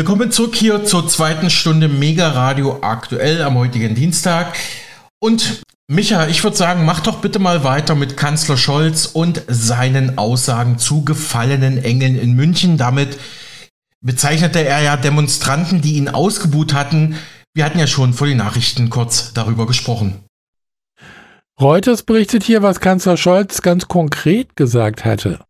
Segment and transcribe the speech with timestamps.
[0.00, 4.56] Willkommen zurück hier zur zweiten Stunde Mega Radio aktuell am heutigen Dienstag.
[5.18, 10.16] Und Micha, ich würde sagen, mach doch bitte mal weiter mit Kanzler Scholz und seinen
[10.16, 12.78] Aussagen zu gefallenen Engeln in München.
[12.78, 13.18] Damit
[14.00, 17.16] bezeichnete er ja Demonstranten, die ihn ausgebuht hatten.
[17.52, 20.24] Wir hatten ja schon vor den Nachrichten kurz darüber gesprochen.
[21.60, 25.40] Reuters berichtet hier, was Kanzler Scholz ganz konkret gesagt hatte.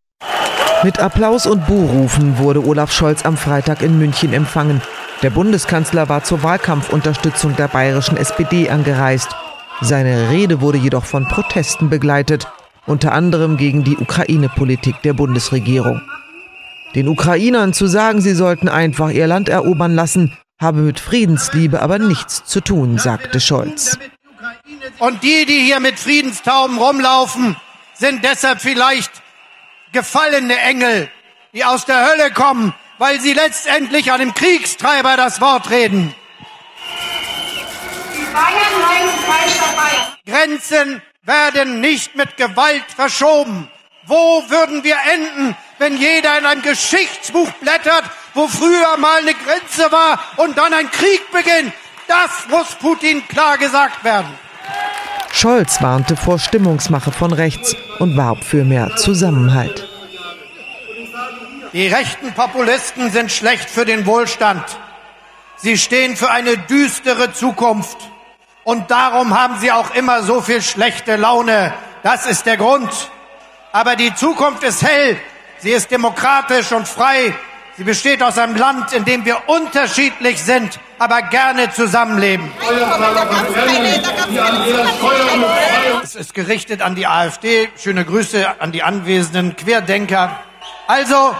[0.82, 4.80] Mit Applaus und Buhrufen wurde Olaf Scholz am Freitag in München empfangen.
[5.22, 9.28] Der Bundeskanzler war zur Wahlkampfunterstützung der bayerischen SPD angereist.
[9.82, 12.48] Seine Rede wurde jedoch von Protesten begleitet,
[12.86, 16.00] unter anderem gegen die Ukraine-Politik der Bundesregierung.
[16.94, 21.98] Den Ukrainern zu sagen, sie sollten einfach ihr Land erobern lassen, habe mit Friedensliebe aber
[21.98, 23.98] nichts zu tun, sagte Scholz.
[24.98, 27.56] Und die, die hier mit Friedenstauben rumlaufen,
[27.92, 29.10] sind deshalb vielleicht
[29.92, 31.10] gefallene Engel,
[31.52, 36.14] die aus der Hölle kommen, weil sie letztendlich an dem Kriegstreiber das Wort reden.
[38.14, 40.10] Die Bayern Freistaat Bayern.
[40.26, 43.70] Grenzen werden nicht mit Gewalt verschoben.
[44.06, 48.04] Wo würden wir enden, wenn jeder in einem Geschichtsbuch blättert,
[48.34, 51.72] wo früher mal eine Grenze war und dann ein Krieg beginnt?
[52.08, 54.36] Das muss Putin klar gesagt werden.
[55.32, 59.88] Scholz warnte vor Stimmungsmache von rechts und warb für mehr Zusammenhalt.
[61.72, 64.64] Die rechten Populisten sind schlecht für den Wohlstand.
[65.56, 67.96] Sie stehen für eine düstere Zukunft.
[68.64, 71.72] Und darum haben sie auch immer so viel schlechte Laune.
[72.02, 72.90] Das ist der Grund.
[73.72, 75.16] Aber die Zukunft ist hell.
[75.58, 77.34] Sie ist demokratisch und frei.
[77.76, 82.50] Sie besteht aus einem Land, in dem wir unterschiedlich sind, aber gerne zusammenleben.
[86.02, 87.70] Es ist gerichtet an die AfD.
[87.82, 90.38] Schöne Grüße an die anwesenden Querdenker.
[90.86, 91.34] Also,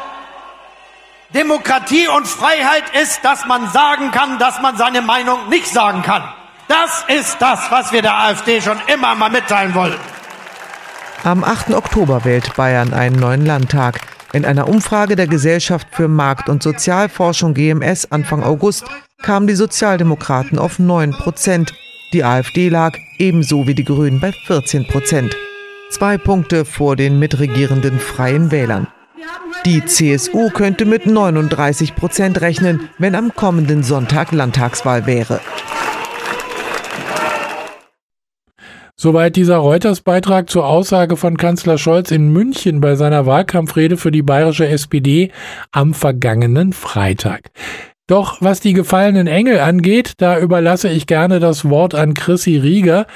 [1.34, 6.24] Demokratie und Freiheit ist, dass man sagen kann, dass man seine Meinung nicht sagen kann.
[6.66, 9.98] Das ist das, was wir der AfD schon immer mal mitteilen wollen.
[11.22, 11.74] Am 8.
[11.74, 14.00] Oktober wählt Bayern einen neuen Landtag.
[14.32, 18.86] In einer Umfrage der Gesellschaft für Markt- und Sozialforschung GMS Anfang August
[19.22, 21.74] kamen die Sozialdemokraten auf 9 Prozent.
[22.12, 25.36] Die AfD lag ebenso wie die Grünen bei 14 Prozent.
[25.90, 28.86] Zwei Punkte vor den mitregierenden Freien Wählern.
[29.66, 35.40] Die CSU könnte mit 39 Prozent rechnen, wenn am kommenden Sonntag Landtagswahl wäre.
[38.96, 44.20] Soweit dieser Reuters-Beitrag zur Aussage von Kanzler Scholz in München bei seiner Wahlkampfrede für die
[44.20, 45.32] bayerische SPD
[45.72, 47.50] am vergangenen Freitag.
[48.10, 53.06] Doch was die gefallenen Engel angeht, da überlasse ich gerne das Wort an Chrissy Rieger.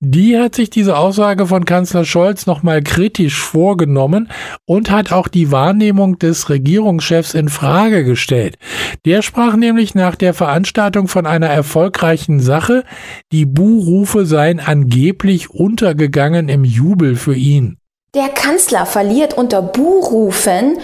[0.00, 4.30] Die hat sich diese Aussage von Kanzler Scholz nochmal kritisch vorgenommen
[4.64, 8.56] und hat auch die Wahrnehmung des Regierungschefs in Frage gestellt.
[9.04, 12.84] Der sprach nämlich nach der Veranstaltung von einer erfolgreichen Sache.
[13.32, 17.76] Die Buhrufe seien angeblich untergegangen im Jubel für ihn.
[18.14, 20.78] Der Kanzler verliert unter Buhrufen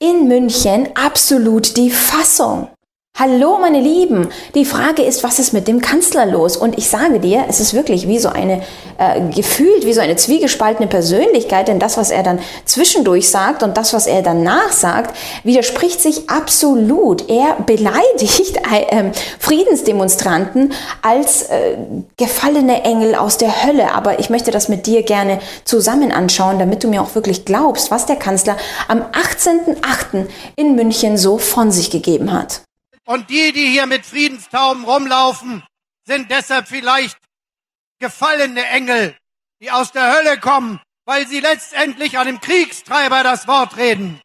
[0.00, 2.66] in München absolut die Fassung.
[3.18, 4.28] Hallo, meine Lieben.
[4.54, 6.54] Die Frage ist, was ist mit dem Kanzler los?
[6.54, 8.60] Und ich sage dir, es ist wirklich wie so eine,
[8.98, 13.78] äh, gefühlt wie so eine zwiegespaltene Persönlichkeit, denn das, was er dann zwischendurch sagt und
[13.78, 17.30] das, was er danach sagt, widerspricht sich absolut.
[17.30, 19.04] Er beleidigt äh,
[19.38, 21.78] Friedensdemonstranten als äh,
[22.18, 23.94] gefallene Engel aus der Hölle.
[23.94, 27.90] Aber ich möchte das mit dir gerne zusammen anschauen, damit du mir auch wirklich glaubst,
[27.90, 30.26] was der Kanzler am 18.08.
[30.56, 32.60] in München so von sich gegeben hat.
[33.06, 35.62] Und die, die hier mit Friedenstauben rumlaufen,
[36.04, 37.16] sind deshalb vielleicht
[38.00, 39.16] gefallene Engel,
[39.60, 44.20] die aus der Hölle kommen, weil sie letztendlich an dem Kriegstreiber das Wort reden.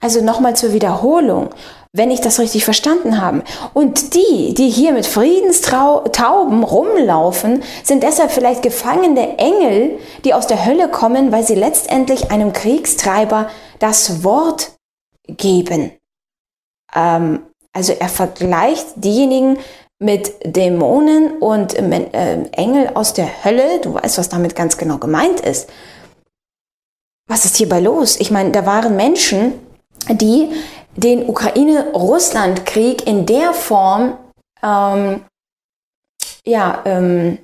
[0.00, 1.54] Also nochmal zur Wiederholung,
[1.92, 3.42] wenn ich das richtig verstanden habe.
[3.74, 10.64] Und die, die hier mit Friedenstauben rumlaufen, sind deshalb vielleicht gefangene Engel, die aus der
[10.64, 14.72] Hölle kommen, weil sie letztendlich einem Kriegstreiber das Wort
[15.26, 15.92] geben.
[16.94, 17.44] Ähm,
[17.78, 19.56] also er vergleicht diejenigen
[20.00, 23.80] mit Dämonen und äh, Engel aus der Hölle.
[23.80, 25.70] Du weißt, was damit ganz genau gemeint ist.
[27.28, 28.18] Was ist hierbei los?
[28.18, 29.52] Ich meine, da waren Menschen,
[30.10, 30.50] die
[30.96, 34.18] den Ukraine-Russland-Krieg in der Form
[34.60, 35.20] ähm,
[36.44, 37.38] ja, ähm,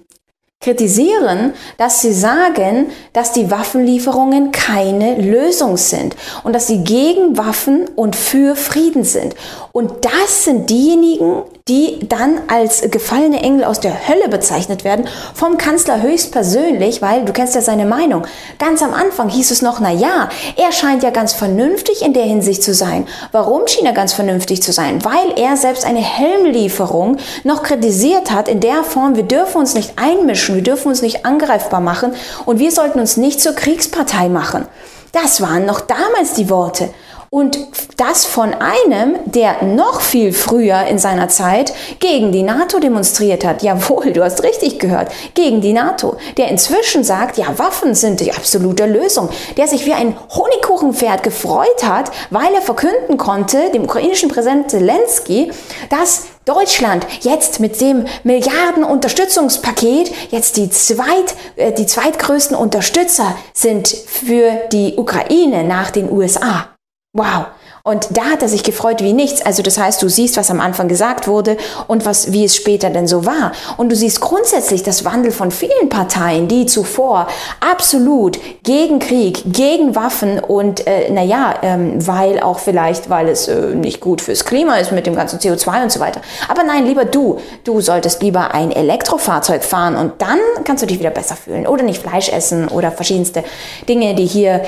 [0.65, 7.85] kritisieren, dass sie sagen, dass die Waffenlieferungen keine Lösung sind und dass sie gegen Waffen
[7.95, 9.35] und für Frieden sind.
[9.73, 15.57] Und das sind diejenigen, die dann als gefallene Engel aus der Hölle bezeichnet werden, vom
[15.57, 18.27] Kanzler höchstpersönlich, weil du kennst ja seine Meinung.
[18.59, 22.25] Ganz am Anfang hieß es noch, na ja, er scheint ja ganz vernünftig in der
[22.25, 23.07] Hinsicht zu sein.
[23.33, 25.03] Warum schien er ganz vernünftig zu sein?
[25.07, 29.95] Weil er selbst eine Helmlieferung noch kritisiert hat in der Form, wir dürfen uns nicht
[29.97, 32.13] einmischen, wir dürfen uns nicht angreifbar machen
[32.45, 34.67] und wir sollten uns nicht zur Kriegspartei machen.
[35.13, 36.91] Das waren noch damals die Worte.
[37.35, 37.59] Und
[37.97, 43.65] das von einem, der noch viel früher in seiner Zeit gegen die NATO demonstriert hat.
[43.65, 45.11] Jawohl, du hast richtig gehört.
[45.35, 46.17] Gegen die NATO.
[46.37, 49.31] Der inzwischen sagt, ja, Waffen sind die absolute Lösung.
[49.57, 55.51] Der sich wie ein Honigkuchenpferd gefreut hat, weil er verkünden konnte, dem ukrainischen Präsident Zelensky,
[55.91, 63.89] dass Deutschland jetzt mit dem Milliarden Unterstützungspaket jetzt die zweit, äh, die zweitgrößten Unterstützer sind
[63.89, 66.74] für die Ukraine nach den USA.
[67.17, 67.47] Wow.
[67.85, 69.41] Und da hat er sich gefreut wie nichts.
[69.47, 71.57] Also das heißt, du siehst, was am Anfang gesagt wurde
[71.87, 73.53] und was, wie es später denn so war.
[73.77, 77.29] Und du siehst grundsätzlich das Wandel von vielen Parteien, die zuvor
[77.61, 83.77] absolut gegen Krieg, gegen Waffen und äh, naja, ähm, weil auch vielleicht, weil es äh,
[83.77, 86.21] nicht gut fürs Klima ist mit dem ganzen CO2 und so weiter.
[86.49, 90.99] Aber nein, lieber du, du solltest lieber ein Elektrofahrzeug fahren und dann kannst du dich
[90.99, 93.45] wieder besser fühlen oder nicht Fleisch essen oder verschiedenste
[93.87, 94.63] Dinge, die hier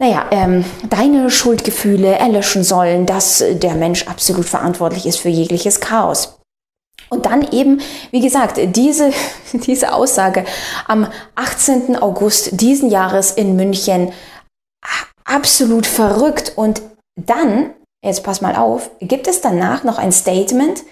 [0.00, 6.38] naja, ähm, deine Schuldgefühle erlöschen sollen, dass der Mensch absolut verantwortlich ist für jegliches Chaos.
[7.10, 9.12] Und dann eben, wie gesagt, diese,
[9.52, 10.46] diese Aussage
[10.88, 11.96] am 18.
[11.96, 14.12] August diesen Jahres in München,
[15.24, 16.52] absolut verrückt.
[16.56, 16.80] Und
[17.16, 20.82] dann, jetzt pass mal auf, gibt es danach noch ein Statement,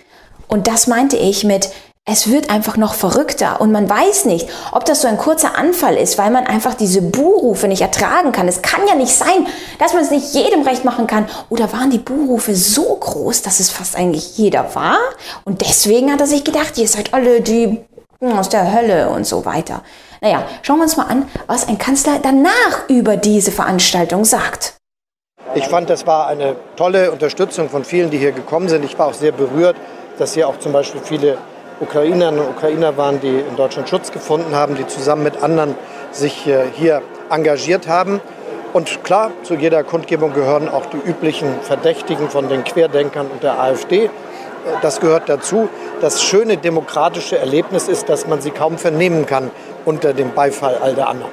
[0.49, 1.71] und das meinte ich mit,
[2.11, 5.95] es wird einfach noch verrückter und man weiß nicht, ob das so ein kurzer Anfall
[5.95, 8.49] ist, weil man einfach diese Buhrufe nicht ertragen kann.
[8.49, 9.47] Es kann ja nicht sein,
[9.79, 11.29] dass man es nicht jedem recht machen kann.
[11.51, 14.97] Oder waren die Buhrufe so groß, dass es fast eigentlich jeder war?
[15.45, 17.79] Und deswegen hat er sich gedacht, ihr seid alle die
[18.23, 19.83] aus der Hölle und so weiter.
[20.23, 24.79] Naja, schauen wir uns mal an, was ein Kanzler danach über diese Veranstaltung sagt.
[25.55, 28.83] Ich fand, das war eine tolle Unterstützung von vielen, die hier gekommen sind.
[28.83, 29.77] Ich war auch sehr berührt,
[30.19, 31.37] dass hier auch zum Beispiel viele
[31.81, 35.75] Ukrainerinnen und Ukrainer waren, die in Deutschland Schutz gefunden haben, die zusammen mit anderen
[36.11, 38.21] sich äh, hier engagiert haben.
[38.73, 43.61] Und klar, zu jeder Kundgebung gehören auch die üblichen Verdächtigen von den Querdenkern und der
[43.61, 44.05] AfD.
[44.05, 44.09] Äh,
[44.83, 45.69] das gehört dazu.
[46.01, 49.51] Das schöne demokratische Erlebnis ist, dass man sie kaum vernehmen kann
[49.85, 51.33] unter dem Beifall all der anderen.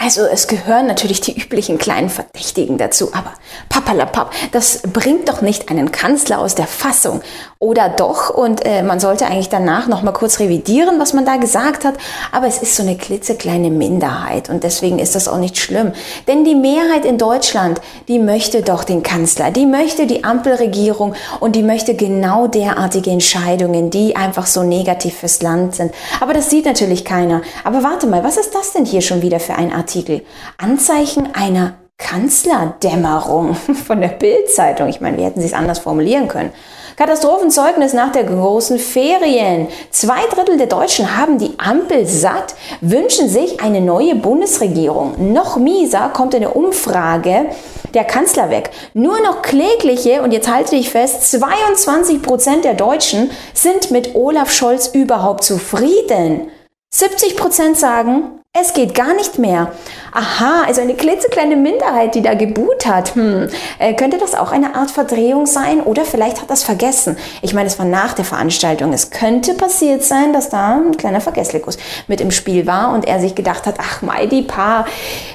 [0.00, 3.34] Also es gehören natürlich die üblichen kleinen Verdächtigen dazu, aber
[3.68, 7.20] papalapap, das bringt doch nicht einen Kanzler aus der Fassung.
[7.60, 8.30] Oder doch?
[8.30, 11.94] Und äh, man sollte eigentlich danach noch mal kurz revidieren, was man da gesagt hat.
[12.30, 15.90] Aber es ist so eine klitzekleine Minderheit und deswegen ist das auch nicht schlimm.
[16.28, 21.56] Denn die Mehrheit in Deutschland, die möchte doch den Kanzler, die möchte die Ampelregierung und
[21.56, 25.92] die möchte genau derartige Entscheidungen, die einfach so negativ fürs Land sind.
[26.20, 27.42] Aber das sieht natürlich keiner.
[27.64, 30.22] Aber warte mal, was ist das denn hier schon wieder für ein Artikel?
[30.58, 33.54] Anzeichen einer Kanzlerdämmerung
[33.86, 34.88] von der Bildzeitung.
[34.88, 36.52] Ich meine, wie hätten Sie es anders formulieren können?
[36.98, 39.68] Katastrophenzeugnis nach der großen Ferien.
[39.92, 45.32] Zwei Drittel der Deutschen haben die Ampel satt, wünschen sich eine neue Bundesregierung.
[45.32, 47.46] Noch mieser kommt in der Umfrage
[47.94, 48.70] der Kanzler weg.
[48.94, 54.50] Nur noch klägliche, und jetzt halte ich fest, 22 Prozent der Deutschen sind mit Olaf
[54.50, 56.50] Scholz überhaupt zufrieden.
[56.92, 59.72] 70 Prozent sagen, es geht gar nicht mehr.
[60.12, 63.14] Aha, also eine klitzekleine Minderheit, die da gebuht hat.
[63.14, 65.80] Hm, äh, könnte das auch eine Art Verdrehung sein?
[65.80, 67.16] Oder vielleicht hat das vergessen.
[67.42, 68.92] Ich meine, es war nach der Veranstaltung.
[68.92, 73.20] Es könnte passiert sein, dass da ein kleiner Vergesslikus mit im Spiel war und er
[73.20, 74.86] sich gedacht hat, ach mei, die paar,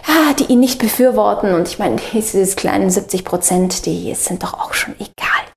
[0.08, 1.54] ah, die ihn nicht befürworten.
[1.54, 5.53] Und ich meine, diese kleinen 70 Prozent, die sind doch auch schon egal.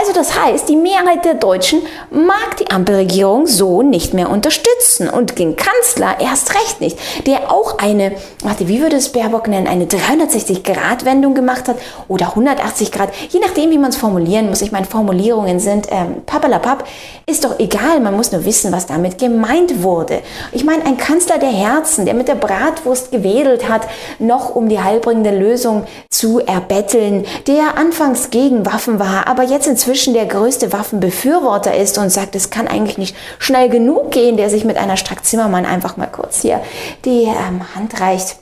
[0.00, 5.38] Also das heißt, die Mehrheit der Deutschen mag die Ampelregierung so nicht mehr unterstützen und
[5.38, 9.84] den Kanzler erst recht nicht, der auch eine, warte, wie würde es Baerbock nennen, eine
[9.84, 11.76] 360-Grad-Wendung gemacht hat
[12.08, 14.62] oder 180 Grad, je nachdem, wie man es formulieren muss.
[14.62, 16.88] Ich meine, Formulierungen sind ähm, pappalapapp,
[17.26, 20.20] ist doch egal, man muss nur wissen, was damit gemeint wurde.
[20.52, 23.82] Ich meine, ein Kanzler der Herzen, der mit der Bratwurst gewedelt hat,
[24.18, 30.14] noch um die heilbringende Lösung zu erbetteln, der anfangs gegen Waffen war, aber jetzt inzwischen
[30.14, 34.64] der größte Waffenbefürworter ist und sagt, es kann eigentlich nicht schnell genug gehen, der sich
[34.64, 36.60] mit einer Strack Zimmermann einfach mal kurz hier
[37.04, 38.36] die ähm, Hand reicht.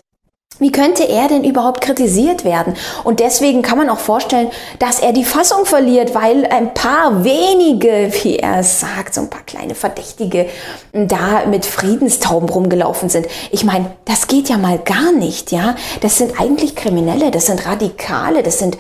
[0.59, 2.75] Wie könnte er denn überhaupt kritisiert werden?
[3.05, 4.51] Und deswegen kann man auch vorstellen,
[4.81, 9.45] dass er die Fassung verliert, weil ein paar wenige, wie er sagt, so ein paar
[9.45, 10.47] kleine Verdächtige
[10.93, 13.29] da mit Friedenstauben rumgelaufen sind.
[13.53, 15.77] Ich meine, das geht ja mal gar nicht, ja?
[16.01, 18.79] Das sind eigentlich Kriminelle, das sind Radikale, das sind,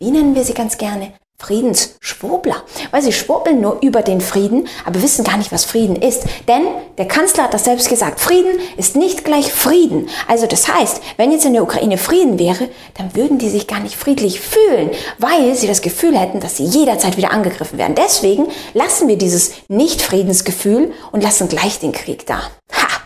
[0.00, 1.12] wie nennen wir sie ganz gerne?
[1.40, 2.56] Friedensschwurbler,
[2.90, 6.24] weil sie schwurbeln nur über den Frieden, aber wissen gar nicht, was Frieden ist.
[6.46, 6.62] Denn
[6.98, 10.08] der Kanzler hat das selbst gesagt, Frieden ist nicht gleich Frieden.
[10.28, 13.80] Also das heißt, wenn jetzt in der Ukraine Frieden wäre, dann würden die sich gar
[13.80, 17.94] nicht friedlich fühlen, weil sie das Gefühl hätten, dass sie jederzeit wieder angegriffen werden.
[17.94, 22.42] Deswegen lassen wir dieses Nicht-Friedensgefühl und lassen gleich den Krieg da.
[22.72, 22.99] Ha!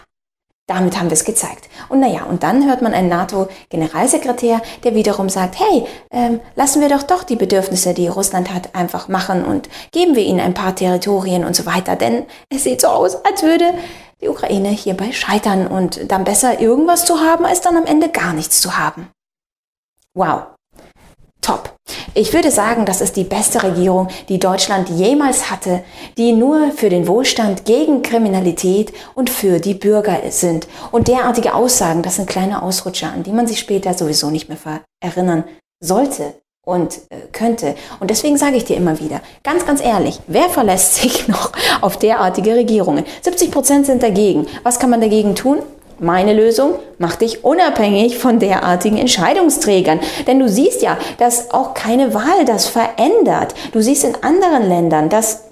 [0.66, 1.68] Damit haben wir es gezeigt.
[1.90, 6.88] Und naja, und dann hört man einen NATO-Generalsekretär, der wiederum sagt, hey, ähm, lassen wir
[6.88, 10.74] doch doch die Bedürfnisse, die Russland hat, einfach machen und geben wir ihnen ein paar
[10.74, 11.96] Territorien und so weiter.
[11.96, 13.74] Denn es sieht so aus, als würde
[14.22, 18.32] die Ukraine hierbei scheitern und dann besser irgendwas zu haben, als dann am Ende gar
[18.32, 19.10] nichts zu haben.
[20.14, 20.44] Wow.
[21.42, 21.73] Top.
[22.16, 25.82] Ich würde sagen, das ist die beste Regierung, die Deutschland jemals hatte,
[26.16, 30.68] die nur für den Wohlstand gegen Kriminalität und für die Bürger sind.
[30.92, 34.58] Und derartige Aussagen, das sind kleine Ausrutscher, an die man sich später sowieso nicht mehr
[35.00, 35.42] erinnern
[35.80, 37.74] sollte und äh, könnte.
[37.98, 41.50] Und deswegen sage ich dir immer wieder, ganz, ganz ehrlich, wer verlässt sich noch
[41.80, 43.04] auf derartige Regierungen?
[43.22, 44.46] 70 Prozent sind dagegen.
[44.62, 45.62] Was kann man dagegen tun?
[46.00, 50.00] Meine Lösung, mach dich unabhängig von derartigen Entscheidungsträgern.
[50.26, 53.54] Denn du siehst ja, dass auch keine Wahl das verändert.
[53.72, 55.43] Du siehst in anderen Ländern, dass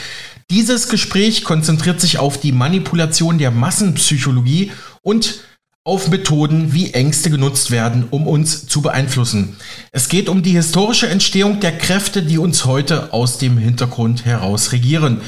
[0.49, 4.71] Dieses Gespräch konzentriert sich auf die Manipulation der Massenpsychologie
[5.03, 5.41] und
[5.87, 9.55] auf Methoden, wie Ängste genutzt werden, um uns zu beeinflussen.
[9.93, 14.73] Es geht um die historische Entstehung der Kräfte, die uns heute aus dem Hintergrund heraus
[14.73, 15.21] regieren.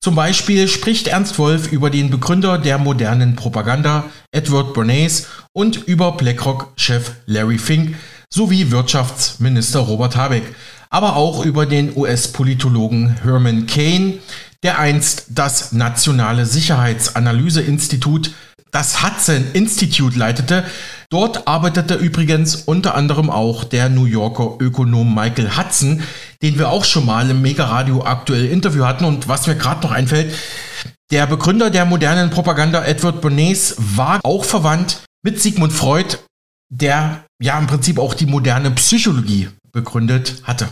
[0.00, 6.12] Zum Beispiel spricht Ernst Wolf über den Begründer der modernen Propaganda, Edward Bernays, und über
[6.12, 7.96] BlackRock-Chef Larry Fink
[8.30, 10.44] sowie Wirtschaftsminister Robert Habeck,
[10.88, 14.14] aber auch über den US-Politologen Herman Cain,
[14.62, 18.30] der einst das Nationale Sicherheitsanalyseinstitut
[18.76, 20.62] das Hudson Institute leitete.
[21.08, 26.02] Dort arbeitete übrigens unter anderem auch der New Yorker Ökonom Michael Hudson,
[26.42, 29.06] den wir auch schon mal im Mega Radio aktuell Interview hatten.
[29.06, 30.34] Und was mir gerade noch einfällt,
[31.10, 36.18] der Begründer der modernen Propaganda Edward Bernays war auch verwandt mit Sigmund Freud,
[36.68, 40.68] der ja im Prinzip auch die moderne Psychologie begründet hatte.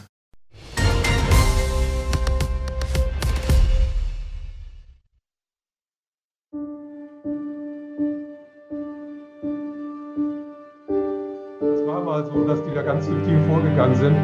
[12.14, 14.14] Mal so, dass die da ganz subtil vorgegangen sind.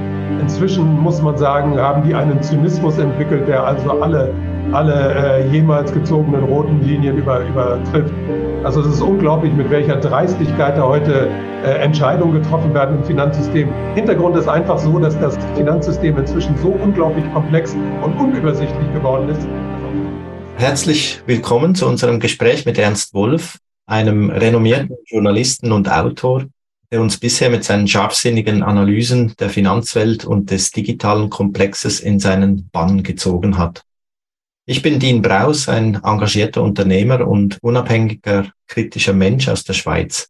[0.41, 4.33] Inzwischen muss man sagen, haben die einen Zynismus entwickelt, der also alle,
[4.71, 8.15] alle äh, jemals gezogenen roten Linien über, übertrifft.
[8.63, 11.31] Also es ist unglaublich, mit welcher Dreistigkeit da heute
[11.65, 13.69] äh, Entscheidungen getroffen werden im Finanzsystem.
[13.97, 19.49] Hintergrund ist einfach so, dass das Finanzsystem inzwischen so unglaublich komplex und unübersichtlich geworden ist.
[20.59, 26.45] Herzlich willkommen zu unserem Gespräch mit Ernst Wolf, einem renommierten Journalisten und Autor,
[26.91, 32.69] der uns bisher mit seinen scharfsinnigen Analysen der Finanzwelt und des digitalen Komplexes in seinen
[32.71, 33.85] Bann gezogen hat.
[34.67, 40.29] Ich bin Dean Braus, ein engagierter Unternehmer und unabhängiger kritischer Mensch aus der Schweiz.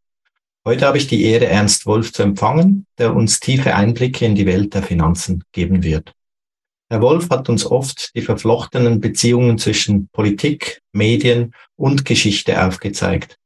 [0.67, 4.47] Heute habe ich die Ehre, Ernst Wolf zu empfangen, der uns tiefe Einblicke in die
[4.47, 6.13] Welt der Finanzen geben wird.
[6.91, 13.39] Herr Wolf hat uns oft die verflochtenen Beziehungen zwischen Politik, Medien und Geschichte aufgezeigt.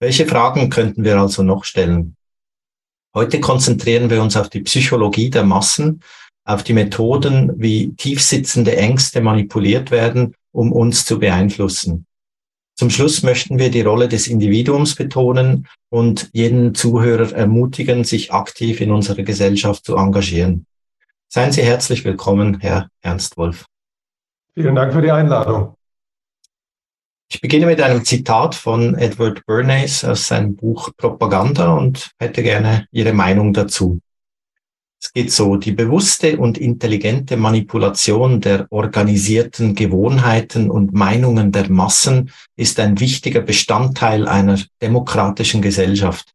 [0.00, 2.16] Welche Fragen könnten wir also noch stellen?
[3.14, 6.00] Heute konzentrieren wir uns auf die Psychologie der Massen
[6.44, 12.06] auf die Methoden, wie tiefsitzende Ängste manipuliert werden, um uns zu beeinflussen.
[12.76, 18.80] Zum Schluss möchten wir die Rolle des Individuums betonen und jeden Zuhörer ermutigen, sich aktiv
[18.80, 20.66] in unserer Gesellschaft zu engagieren.
[21.28, 23.66] Seien Sie herzlich willkommen, Herr Ernst Wolf.
[24.54, 25.74] Vielen Dank für die Einladung.
[27.32, 32.88] Ich beginne mit einem Zitat von Edward Bernays aus seinem Buch Propaganda und hätte gerne
[32.90, 34.00] Ihre Meinung dazu.
[35.00, 42.32] Es geht so, die bewusste und intelligente Manipulation der organisierten Gewohnheiten und Meinungen der Massen
[42.56, 46.32] ist ein wichtiger Bestandteil einer demokratischen Gesellschaft.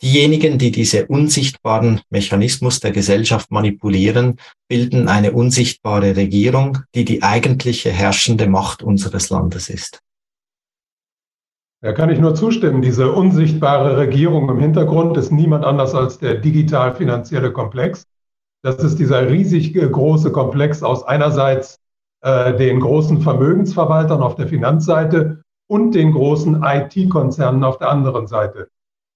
[0.00, 4.36] Diejenigen, die diese unsichtbaren Mechanismus der Gesellschaft manipulieren,
[4.68, 10.00] bilden eine unsichtbare Regierung, die die eigentliche herrschende Macht unseres Landes ist.
[11.80, 12.82] Da kann ich nur zustimmen.
[12.82, 18.04] Diese unsichtbare Regierung im Hintergrund ist niemand anders als der digital-finanzielle Komplex.
[18.62, 21.78] Das ist dieser riesig große Komplex aus einerseits
[22.22, 28.68] äh, den großen Vermögensverwaltern auf der Finanzseite und den großen IT-Konzernen auf der anderen Seite.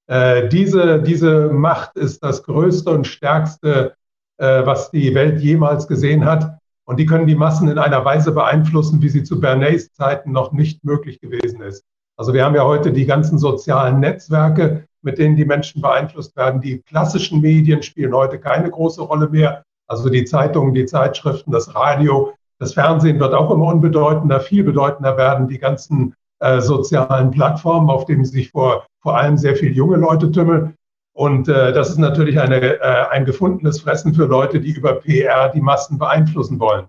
[0.06, 3.94] Äh, diese, diese Macht ist das größte und stärkste,
[4.36, 6.58] äh, was die Welt jemals gesehen hat.
[6.84, 10.52] Und die können die Massen in einer Weise beeinflussen, wie sie zu Bernays Zeiten noch
[10.52, 11.84] nicht möglich gewesen ist.
[12.22, 16.60] Also wir haben ja heute die ganzen sozialen Netzwerke, mit denen die Menschen beeinflusst werden.
[16.60, 19.64] Die klassischen Medien spielen heute keine große Rolle mehr.
[19.88, 24.38] Also die Zeitungen, die Zeitschriften, das Radio, das Fernsehen wird auch immer unbedeutender.
[24.38, 29.56] Viel bedeutender werden die ganzen äh, sozialen Plattformen, auf denen sich vor, vor allem sehr
[29.56, 30.74] viele junge Leute tümmeln.
[31.14, 35.48] Und äh, das ist natürlich eine, äh, ein gefundenes Fressen für Leute, die über PR
[35.48, 36.86] die Massen beeinflussen wollen.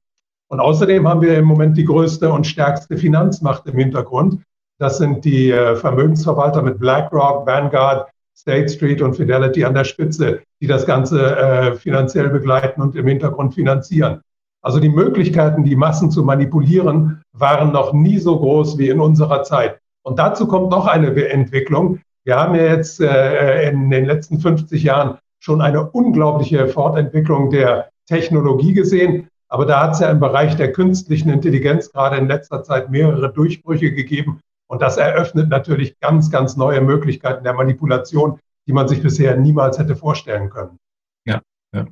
[0.50, 4.38] Und außerdem haben wir im Moment die größte und stärkste Finanzmacht im Hintergrund.
[4.80, 10.42] Das sind die äh, Vermögensverwalter mit BlackRock, Vanguard, State Street und Fidelity an der Spitze,
[10.60, 14.22] die das Ganze äh, finanziell begleiten und im Hintergrund finanzieren.
[14.62, 19.44] Also die Möglichkeiten, die Massen zu manipulieren, waren noch nie so groß wie in unserer
[19.44, 19.80] Zeit.
[20.04, 22.00] Und dazu kommt noch eine Entwicklung.
[22.24, 27.90] Wir haben ja jetzt äh, in den letzten 50 Jahren schon eine unglaubliche Fortentwicklung der
[28.08, 29.28] Technologie gesehen.
[29.50, 33.32] Aber da hat es ja im Bereich der künstlichen Intelligenz gerade in letzter Zeit mehrere
[33.32, 34.40] Durchbrüche gegeben,
[34.74, 39.78] und das eröffnet natürlich ganz, ganz neue Möglichkeiten der Manipulation, die man sich bisher niemals
[39.78, 40.80] hätte vorstellen können.
[41.26, 41.42] Ja,
[41.76, 41.86] ja.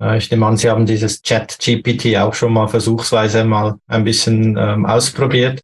[0.00, 4.56] Äh, ich nehme an, Sie haben dieses Chat-GPT auch schon mal versuchsweise mal ein bisschen
[4.56, 5.60] ähm, ausprobiert.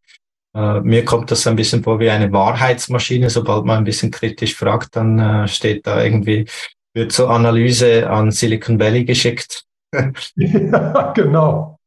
[0.55, 3.31] Äh, mir kommt das ein bisschen vor wie eine Wahrheitsmaschine.
[3.31, 6.45] Sobald man ein bisschen kritisch fragt, dann äh, steht da irgendwie,
[6.93, 9.65] wird zur Analyse an Silicon Valley geschickt.
[10.37, 11.79] ja, genau.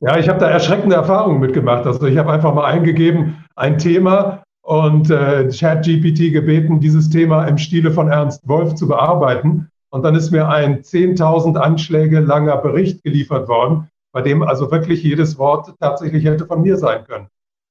[0.00, 1.86] Ja, ich habe da erschreckende Erfahrungen mitgemacht.
[1.86, 7.58] Also ich habe einfach mal eingegeben, ein Thema und äh, ChatGPT gebeten, dieses Thema im
[7.58, 9.68] Stile von Ernst Wolf zu bearbeiten.
[9.90, 15.02] Und dann ist mir ein 10.000 Anschläge langer Bericht geliefert worden, bei dem also wirklich
[15.02, 17.26] jedes Wort tatsächlich hätte von mir sein können.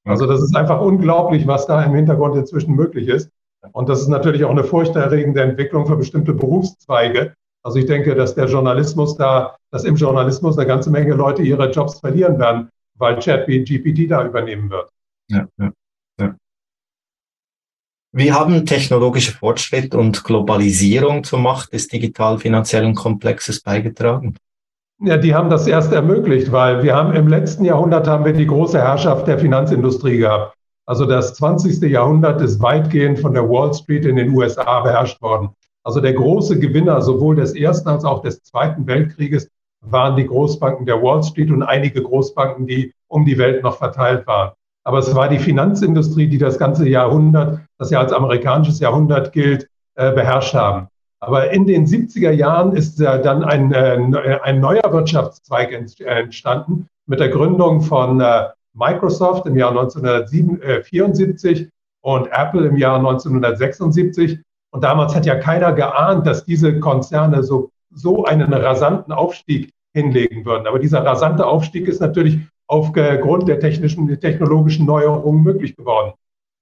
[0.06, 3.30] Also das ist einfach unglaublich, was da im Hintergrund inzwischen möglich ist.
[3.72, 8.36] Und das ist natürlich auch eine furchterregende Entwicklung für bestimmte Berufszweige, also ich denke, dass
[8.36, 13.20] der Journalismus da, dass im Journalismus eine ganze Menge Leute ihre Jobs verlieren werden, weil
[13.20, 14.90] ChatGPT da übernehmen wird.
[15.30, 15.72] Ja, ja,
[16.20, 16.36] ja.
[18.14, 24.36] Wie haben technologischer Fortschritt und Globalisierung zur Macht des digital-finanziellen Komplexes beigetragen?
[25.04, 28.46] Ja, die haben das erst ermöglicht, weil wir haben im letzten Jahrhundert haben wir die
[28.46, 30.56] große Herrschaft der Finanzindustrie gehabt.
[30.86, 31.82] Also das 20.
[31.90, 35.50] Jahrhundert ist weitgehend von der Wall Street in den USA beherrscht worden.
[35.84, 39.50] Also der große Gewinner sowohl des Ersten als auch des Zweiten Weltkrieges
[39.82, 44.28] waren die Großbanken der Wall Street und einige Großbanken, die um die Welt noch verteilt
[44.28, 44.52] waren.
[44.84, 49.68] Aber es war die Finanzindustrie, die das ganze Jahrhundert, das ja als amerikanisches Jahrhundert gilt,
[49.96, 50.88] äh, beherrscht haben.
[51.20, 57.20] Aber in den 70er Jahren ist ja dann ein, äh, ein neuer Wirtschaftszweig entstanden mit
[57.20, 61.70] der Gründung von äh, Microsoft im Jahr 1974
[62.02, 64.40] und Apple im Jahr 1976.
[64.72, 70.46] Und damals hat ja keiner geahnt, dass diese Konzerne so, so einen rasanten Aufstieg hinlegen
[70.46, 70.68] würden.
[70.68, 76.14] Aber dieser rasante Aufstieg ist natürlich aufgrund der technischen, technologischen Neuerungen möglich geworden.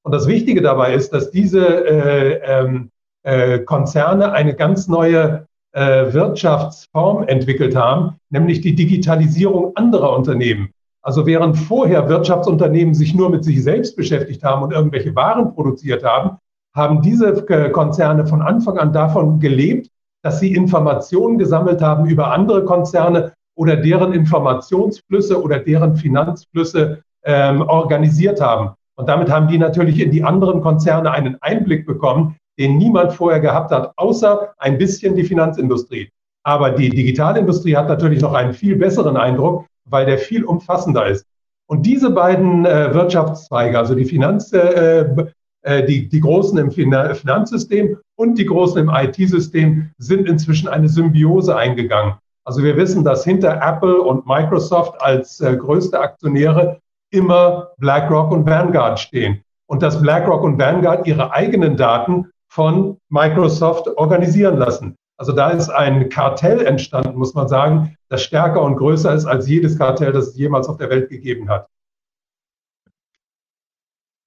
[0.04, 2.90] Und das Wichtige dabei ist, dass diese äh, ähm,
[3.24, 10.70] äh, Konzerne eine ganz neue äh, Wirtschaftsform entwickelt haben, nämlich die Digitalisierung anderer Unternehmen.
[11.02, 16.04] Also während vorher Wirtschaftsunternehmen sich nur mit sich selbst beschäftigt haben und irgendwelche Waren produziert
[16.04, 16.38] haben,
[16.80, 19.92] haben diese äh, Konzerne von Anfang an davon gelebt,
[20.24, 27.62] dass sie Informationen gesammelt haben über andere Konzerne oder deren Informationsflüsse oder deren Finanzflüsse ähm,
[27.62, 28.72] organisiert haben.
[28.96, 33.40] Und damit haben die natürlich in die anderen Konzerne einen Einblick bekommen, den niemand vorher
[33.40, 36.10] gehabt hat, außer ein bisschen die Finanzindustrie.
[36.44, 41.26] Aber die Digitalindustrie hat natürlich noch einen viel besseren Eindruck, weil der viel umfassender ist.
[41.68, 45.28] Und diese beiden äh, Wirtschaftszweige, also die Finanz, äh, äh,
[45.64, 52.16] die, die Großen im Finanzsystem und die Großen im IT-System, sind inzwischen eine Symbiose eingegangen.
[52.50, 56.80] Also wir wissen, dass hinter Apple und Microsoft als äh, größte Aktionäre
[57.12, 59.44] immer BlackRock und Vanguard stehen.
[59.68, 64.96] Und dass BlackRock und Vanguard ihre eigenen Daten von Microsoft organisieren lassen.
[65.18, 69.48] Also da ist ein Kartell entstanden, muss man sagen, das stärker und größer ist als
[69.48, 71.68] jedes Kartell, das es jemals auf der Welt gegeben hat.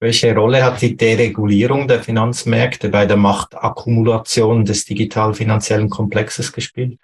[0.03, 6.99] Welche Rolle hat die Deregulierung der Finanzmärkte bei der Machtakkumulation des digital-finanziellen Komplexes gespielt?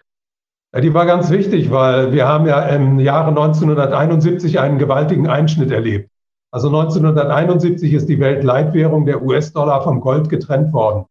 [0.75, 6.09] Die war ganz wichtig, weil wir haben ja im Jahre 1971 einen gewaltigen Einschnitt erlebt.
[6.51, 11.05] Also 1971 ist die Weltleitwährung der US-Dollar vom Gold getrennt worden.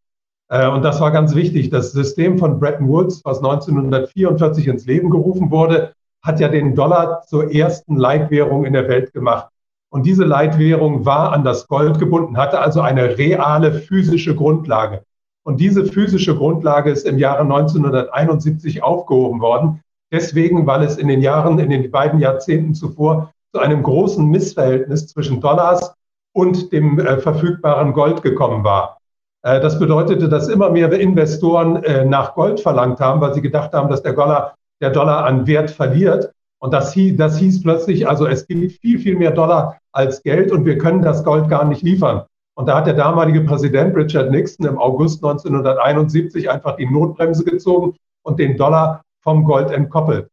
[0.51, 1.70] Äh, und das war ganz wichtig.
[1.70, 7.22] Das System von Bretton Woods, was 1944 ins Leben gerufen wurde, hat ja den Dollar
[7.22, 9.48] zur ersten Leitwährung in der Welt gemacht.
[9.90, 15.03] Und diese Leitwährung war an das Gold gebunden, hatte also eine reale physische Grundlage.
[15.44, 19.81] Und diese physische Grundlage ist im Jahre 1971 aufgehoben worden.
[20.12, 25.07] Deswegen, weil es in den Jahren, in den beiden Jahrzehnten zuvor zu einem großen Missverhältnis
[25.07, 25.94] zwischen Dollars
[26.35, 28.98] und dem äh, verfügbaren Gold gekommen war.
[29.42, 33.72] Äh, das bedeutete, dass immer mehr Investoren äh, nach Gold verlangt haben, weil sie gedacht
[33.72, 36.31] haben, dass der Dollar, der Dollar an Wert verliert.
[36.61, 40.51] Und das hieß, das hieß plötzlich, also es gibt viel, viel mehr Dollar als Geld
[40.51, 42.23] und wir können das Gold gar nicht liefern.
[42.57, 47.94] Und da hat der damalige Präsident Richard Nixon im August 1971 einfach die Notbremse gezogen
[48.25, 50.29] und den Dollar vom Gold entkoppelt.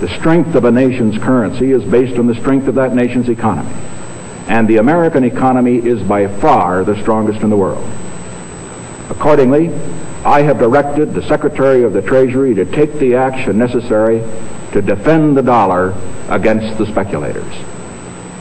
[0.00, 3.68] The strength of a nation's currency is based on the strength of that nation's economy.
[4.48, 7.84] And the American economy is by far the strongest in the world.
[9.10, 9.70] Accordingly,
[10.24, 14.20] I have directed the Secretary of the Treasury to take the action necessary
[14.72, 15.94] to defend the dollar
[16.28, 17.54] against the speculators.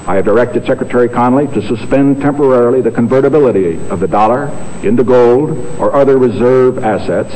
[0.07, 4.49] I have directed Secretary Connolly to suspend temporarily the convertibility of the dollar
[4.81, 7.33] into gold or other reserve assets,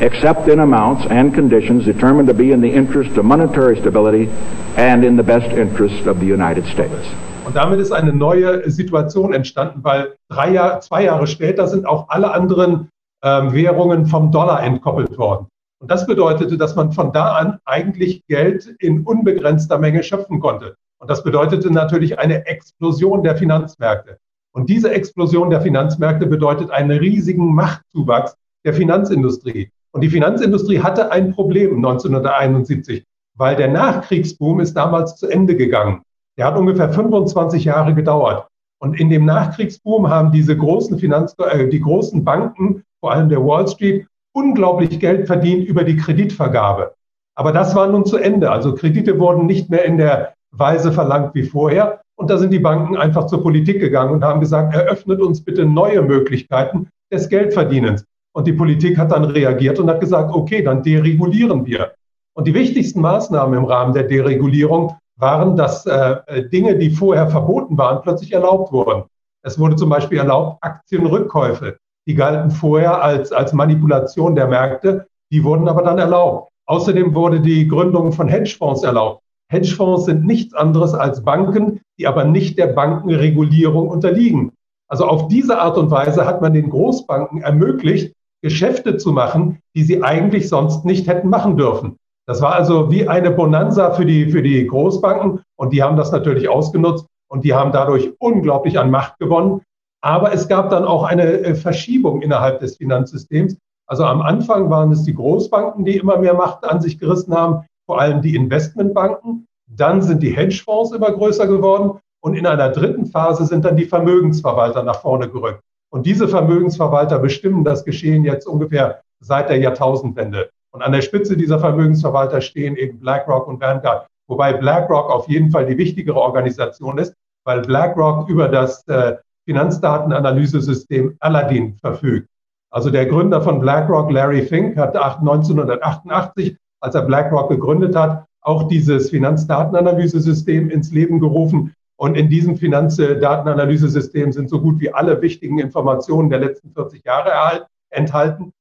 [0.00, 4.28] except in amounts and conditions determined to be in the interest of monetary stability
[4.76, 7.08] and in the best interest of the United States.
[7.46, 12.08] Und damit ist eine neue Situation entstanden, weil drei Jahr, zwei Jahre später sind auch
[12.10, 12.90] alle anderen
[13.22, 15.46] Währungen vom Dollar entkoppelt worden.
[15.80, 20.76] Und das bedeutete, dass man von da an eigentlich Geld in unbegrenzter Menge schöpfen konnte.
[20.98, 24.18] Und das bedeutete natürlich eine Explosion der Finanzmärkte.
[24.52, 29.70] Und diese Explosion der Finanzmärkte bedeutet einen riesigen Machtzuwachs der Finanzindustrie.
[29.92, 33.04] Und die Finanzindustrie hatte ein Problem 1971,
[33.36, 36.02] weil der Nachkriegsboom ist damals zu Ende gegangen.
[36.36, 38.48] Der hat ungefähr 25 Jahre gedauert.
[38.80, 43.44] Und in dem Nachkriegsboom haben diese großen Finanz, äh, die großen Banken, vor allem der
[43.44, 46.94] Wall Street, unglaublich Geld verdient über die Kreditvergabe.
[47.34, 48.50] Aber das war nun zu Ende.
[48.50, 52.00] Also Kredite wurden nicht mehr in der Weise verlangt wie vorher.
[52.16, 55.64] Und da sind die Banken einfach zur Politik gegangen und haben gesagt, eröffnet uns bitte
[55.64, 58.04] neue Möglichkeiten des Geldverdienens.
[58.32, 61.92] Und die Politik hat dann reagiert und hat gesagt, okay, dann deregulieren wir.
[62.34, 67.76] Und die wichtigsten Maßnahmen im Rahmen der Deregulierung waren, dass äh, Dinge, die vorher verboten
[67.78, 69.04] waren, plötzlich erlaubt wurden.
[69.42, 71.78] Es wurde zum Beispiel erlaubt, Aktienrückkäufe.
[72.08, 76.50] Die galten vorher als, als Manipulation der Märkte, die wurden aber dann erlaubt.
[76.64, 79.22] Außerdem wurde die Gründung von Hedgefonds erlaubt.
[79.50, 84.52] Hedgefonds sind nichts anderes als Banken, die aber nicht der Bankenregulierung unterliegen.
[84.88, 89.82] Also auf diese Art und Weise hat man den Großbanken ermöglicht, Geschäfte zu machen, die
[89.82, 91.98] sie eigentlich sonst nicht hätten machen dürfen.
[92.26, 96.10] Das war also wie eine Bonanza für die, für die Großbanken und die haben das
[96.10, 99.60] natürlich ausgenutzt und die haben dadurch unglaublich an Macht gewonnen.
[100.00, 103.56] Aber es gab dann auch eine äh, Verschiebung innerhalb des Finanzsystems.
[103.86, 107.64] Also am Anfang waren es die Großbanken, die immer mehr Macht an sich gerissen haben
[107.88, 109.48] vor allem die Investmentbanken.
[109.66, 111.98] Dann sind die Hedgefonds immer größer geworden.
[112.20, 115.62] Und in einer dritten Phase sind dann die Vermögensverwalter nach vorne gerückt.
[115.90, 120.50] Und diese Vermögensverwalter bestimmen das Geschehen jetzt ungefähr seit der Jahrtausendwende.
[120.70, 124.06] Und an der Spitze dieser Vermögensverwalter stehen eben BlackRock und Vanguard.
[124.26, 129.16] Wobei BlackRock auf jeden Fall die wichtigere Organisation ist, weil BlackRock über das äh,
[129.48, 132.28] Finanzdatenanalyse-System Aladdin verfügt.
[132.70, 138.68] Also der Gründer von BlackRock, Larry Fink, hat 1988 als er BlackRock gegründet hat, auch
[138.68, 141.74] dieses Finanzdatenanalyse-System ins Leben gerufen.
[141.96, 147.66] Und in diesem Finanzdatenanalyse-System sind so gut wie alle wichtigen Informationen der letzten 40 Jahre
[147.90, 148.52] enthalten.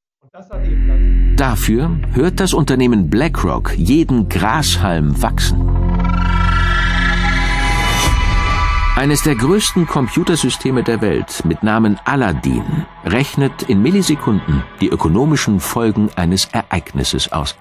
[1.35, 5.76] Dafür hört das Unternehmen BlackRock jeden Grashalm wachsen.
[8.97, 12.63] Eines der größten Computersysteme der Welt mit Namen Aladdin
[13.05, 17.55] rechnet in Millisekunden die ökonomischen Folgen eines Ereignisses aus.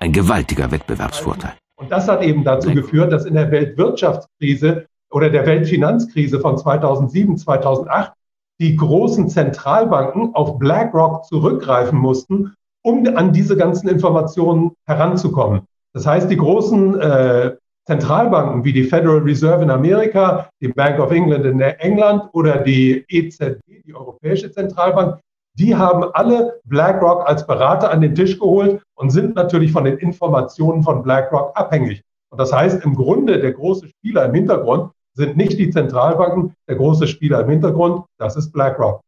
[0.00, 1.52] Ein gewaltiger Wettbewerbsvorteil.
[1.76, 7.38] Und das hat eben dazu geführt, dass in der Weltwirtschaftskrise oder der Weltfinanzkrise von 2007,
[7.38, 8.12] 2008
[8.60, 15.62] die großen Zentralbanken auf BlackRock zurückgreifen mussten, um an diese ganzen Informationen heranzukommen.
[15.92, 17.52] Das heißt, die großen äh,
[17.86, 23.04] Zentralbanken wie die Federal Reserve in Amerika, die Bank of England in England oder die
[23.08, 25.18] EZB, die Europäische Zentralbank,
[25.54, 29.98] die haben alle BlackRock als Berater an den Tisch geholt und sind natürlich von den
[29.98, 32.02] Informationen von BlackRock abhängig.
[32.30, 36.76] Und das heißt, im Grunde der große Spieler im Hintergrund sind nicht die Zentralbanken, der
[36.76, 39.02] große Spieler im Hintergrund, das ist BlackRock.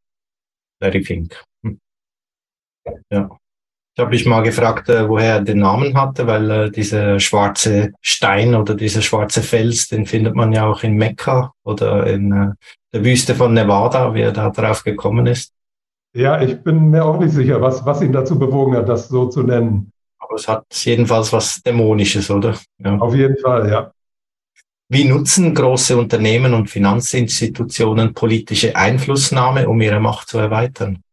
[0.83, 1.43] Larry Fink.
[1.63, 1.79] Hm.
[3.11, 3.31] Ja.
[3.97, 7.93] Ich habe mich mal gefragt, äh, woher er den Namen hatte, weil äh, dieser schwarze
[8.01, 12.49] Stein oder dieser schwarze Fels, den findet man ja auch in Mekka oder in äh,
[12.93, 15.53] der Wüste von Nevada, wie er da drauf gekommen ist.
[16.13, 19.29] Ja, ich bin mir auch nicht sicher, was, was ihn dazu bewogen hat, das so
[19.29, 19.93] zu nennen.
[20.19, 22.57] Aber es hat jedenfalls was Dämonisches, oder?
[22.79, 22.99] Ja.
[22.99, 23.93] Auf jeden Fall, ja.
[24.89, 31.04] Wie nutzen große Unternehmen und Finanzinstitutionen politische Einflussnahme, um ihre Macht zu erweitern?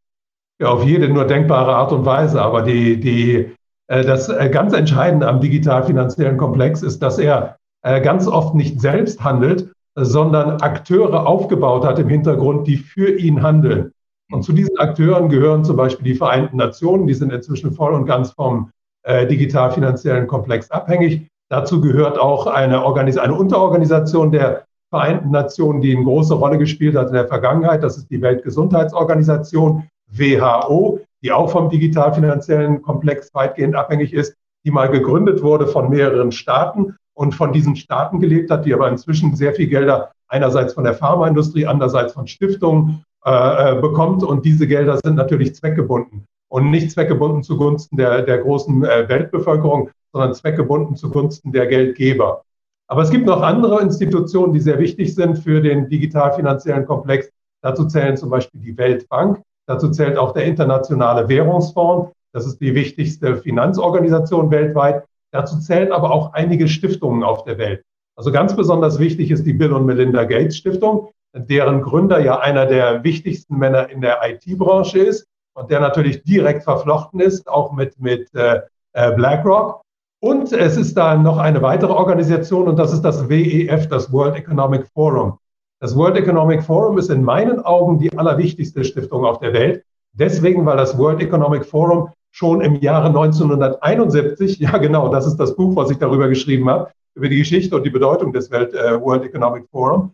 [0.61, 2.41] Ja, auf jede nur denkbare Art und Weise.
[2.41, 3.51] Aber die, die,
[3.87, 8.79] äh, das äh, ganz Entscheidende am digital-finanziellen Komplex ist, dass er äh, ganz oft nicht
[8.79, 13.91] selbst handelt, sondern Akteure aufgebaut hat im Hintergrund, die für ihn handeln.
[14.31, 18.05] Und zu diesen Akteuren gehören zum Beispiel die Vereinten Nationen, die sind inzwischen voll und
[18.05, 18.69] ganz vom
[19.03, 21.27] äh, digital-finanziellen Komplex abhängig.
[21.49, 26.95] Dazu gehört auch eine, Organis eine Unterorganisation der Vereinten Nationen, die eine große Rolle gespielt
[26.95, 27.81] hat in der Vergangenheit.
[27.81, 29.87] Das ist die Weltgesundheitsorganisation.
[30.11, 36.31] WHO, die auch vom digital-finanziellen Komplex weitgehend abhängig ist, die mal gegründet wurde von mehreren
[36.31, 40.83] Staaten und von diesen Staaten gelebt hat, die aber inzwischen sehr viel Gelder einerseits von
[40.83, 43.31] der Pharmaindustrie, andererseits von Stiftungen äh,
[43.77, 44.23] äh, bekommt.
[44.23, 49.89] Und diese Gelder sind natürlich zweckgebunden und nicht zweckgebunden zugunsten der, der großen äh, Weltbevölkerung,
[50.11, 52.43] sondern zweckgebunden zugunsten der Geldgeber.
[52.87, 57.29] Aber es gibt noch andere Institutionen, die sehr wichtig sind für den digital-finanziellen Komplex.
[57.61, 62.11] Dazu zählen zum Beispiel die Weltbank, Dazu zählt auch der Internationale Währungsfonds.
[62.33, 65.05] Das ist die wichtigste Finanzorganisation weltweit.
[65.31, 67.81] Dazu zählen aber auch einige Stiftungen auf der Welt.
[68.17, 72.65] Also ganz besonders wichtig ist die Bill und Melinda Gates Stiftung, deren Gründer ja einer
[72.65, 77.97] der wichtigsten Männer in der IT-Branche ist und der natürlich direkt verflochten ist, auch mit,
[77.97, 78.59] mit äh,
[78.91, 79.83] äh BlackRock.
[80.19, 84.35] Und es ist da noch eine weitere Organisation und das ist das WEF, das World
[84.35, 85.37] Economic Forum.
[85.81, 89.83] Das World Economic Forum ist in meinen Augen die allerwichtigste Stiftung auf der Welt.
[90.13, 95.55] Deswegen, weil das World Economic Forum schon im Jahre 1971, ja genau, das ist das
[95.55, 99.01] Buch, was ich darüber geschrieben habe, über die Geschichte und die Bedeutung des Welt, äh,
[99.01, 100.11] World Economic Forum.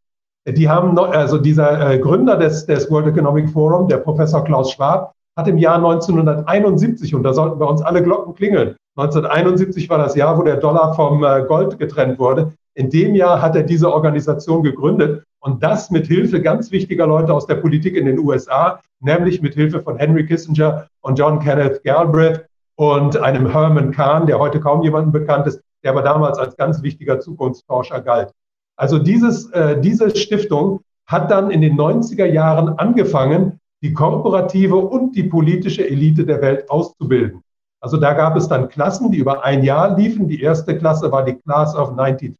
[0.48, 5.12] Die haben, also dieser äh, Gründer des, des World Economic Forum, der Professor Klaus Schwab,
[5.36, 10.16] hat im Jahr 1971, und da sollten bei uns alle Glocken klingeln, 1971 war das
[10.16, 12.54] Jahr, wo der Dollar vom äh, Gold getrennt wurde.
[12.74, 17.34] In dem Jahr hat er diese Organisation gegründet und das mit Hilfe ganz wichtiger Leute
[17.34, 21.82] aus der Politik in den USA, nämlich mit Hilfe von Henry Kissinger und John Kenneth
[21.86, 26.58] Galbraith und einem Herman Kahn, der heute kaum jemandem bekannt ist, der aber damals als
[26.58, 28.32] ganz wichtiger Zukunftsforscher galt.
[28.76, 35.16] Also dieses, äh, diese Stiftung hat dann in den 90er Jahren angefangen, die korporative und
[35.16, 37.42] die politische Elite der Welt auszubilden.
[37.80, 40.28] Also da gab es dann Klassen, die über ein Jahr liefen.
[40.28, 42.34] Die erste Klasse war die Class of 93.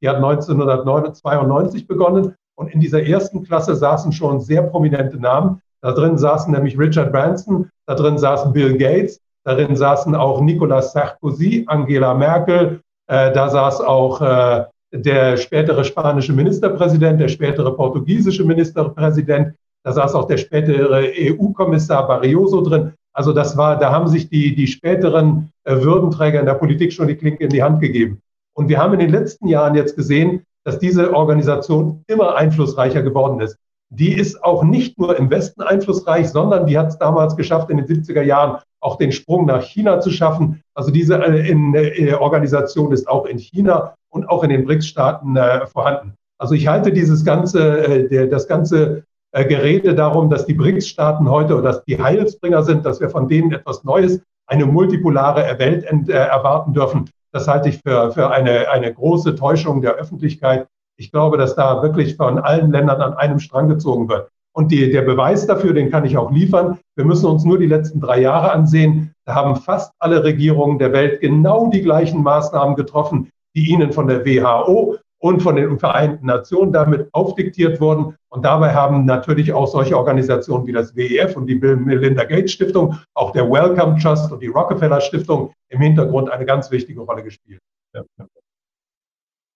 [0.00, 5.62] Die hat 1992 begonnen und in dieser ersten Klasse saßen schon sehr prominente Namen.
[5.80, 10.92] Da drin saßen nämlich Richard Branson, da drin saßen Bill Gates, darin saßen auch Nicolas
[10.92, 18.44] Sarkozy, Angela Merkel, äh, da saß auch äh, der spätere spanische Ministerpräsident, der spätere portugiesische
[18.44, 22.92] Ministerpräsident, da saß auch der spätere EU-Kommissar Barroso drin.
[23.12, 27.06] Also das war, da haben sich die, die späteren äh, Würdenträger in der Politik schon
[27.06, 28.20] die Klinke in die Hand gegeben.
[28.52, 33.40] Und wir haben in den letzten Jahren jetzt gesehen, dass diese Organisation immer einflussreicher geworden
[33.40, 33.56] ist.
[33.88, 37.78] Die ist auch nicht nur im Westen einflussreich, sondern die hat es damals geschafft, in
[37.78, 40.60] den 70er Jahren auch den Sprung nach China zu schaffen.
[40.74, 45.36] Also diese äh, in, äh, Organisation ist auch in China und auch in den BRICS-Staaten
[45.36, 46.12] äh, vorhanden.
[46.36, 51.30] Also ich halte dieses ganze, äh, der, das ganze äh, Gerede darum, dass die BRICS-Staaten
[51.30, 55.84] heute oder dass die Heilsbringer sind, dass wir von denen etwas Neues, eine multipolare Welt
[55.84, 60.66] äh, erwarten dürfen, Das halte ich für, für eine, eine große Täuschung der Öffentlichkeit.
[60.96, 64.30] Ich glaube, dass da wirklich von allen Ländern an einem Strang gezogen wird.
[64.52, 66.78] Und die, der Beweis dafür, den kann ich auch liefern.
[66.96, 69.14] Wir müssen uns nur die letzten drei Jahre ansehen.
[69.24, 74.08] Da haben fast alle Regierungen der Welt genau die gleichen Maßnahmen getroffen, die ihnen von
[74.08, 78.16] der WHO und von den Vereinten Nationen damit aufdiktiert wurden.
[78.28, 82.52] Und dabei haben natürlich auch solche Organisationen wie das WEF und die Bill Melinda Gates
[82.52, 87.22] Stiftung, auch der Wellcome Trust und die Rockefeller Stiftung im Hintergrund eine ganz wichtige Rolle
[87.22, 87.60] gespielt.
[87.94, 88.02] Ja,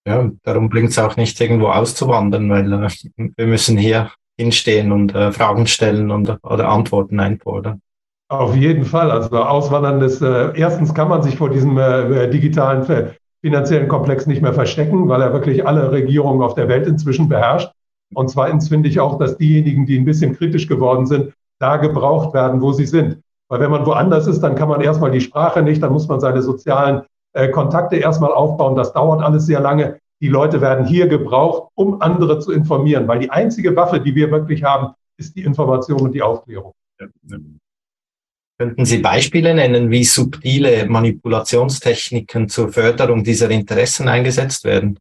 [0.06, 2.88] ja darum bringt es auch nicht irgendwo auszuwandern, weil äh,
[3.36, 7.80] wir müssen hier hinstehen und äh, Fragen stellen und oder Antworten einfordern.
[8.28, 9.10] Auf jeden Fall.
[9.10, 12.82] Also Auswandern ist, äh, erstens kann man sich vor diesem äh, digitalen
[13.42, 17.70] finanziellen Komplex nicht mehr verstecken, weil er wirklich alle Regierungen auf der Welt inzwischen beherrscht.
[18.14, 22.34] Und zweitens finde ich auch, dass diejenigen, die ein bisschen kritisch geworden sind, da gebraucht
[22.34, 23.18] werden, wo sie sind.
[23.48, 26.20] Weil wenn man woanders ist, dann kann man erstmal die Sprache nicht, dann muss man
[26.20, 27.02] seine sozialen
[27.32, 28.76] äh, Kontakte erstmal aufbauen.
[28.76, 29.98] Das dauert alles sehr lange.
[30.20, 34.30] Die Leute werden hier gebraucht, um andere zu informieren, weil die einzige Waffe, die wir
[34.30, 36.72] wirklich haben, ist die Information und die Aufklärung.
[37.00, 37.38] Ja, ja.
[38.58, 44.98] Könnten Sie Beispiele nennen, wie subtile Manipulationstechniken zur Förderung dieser Interessen eingesetzt werden?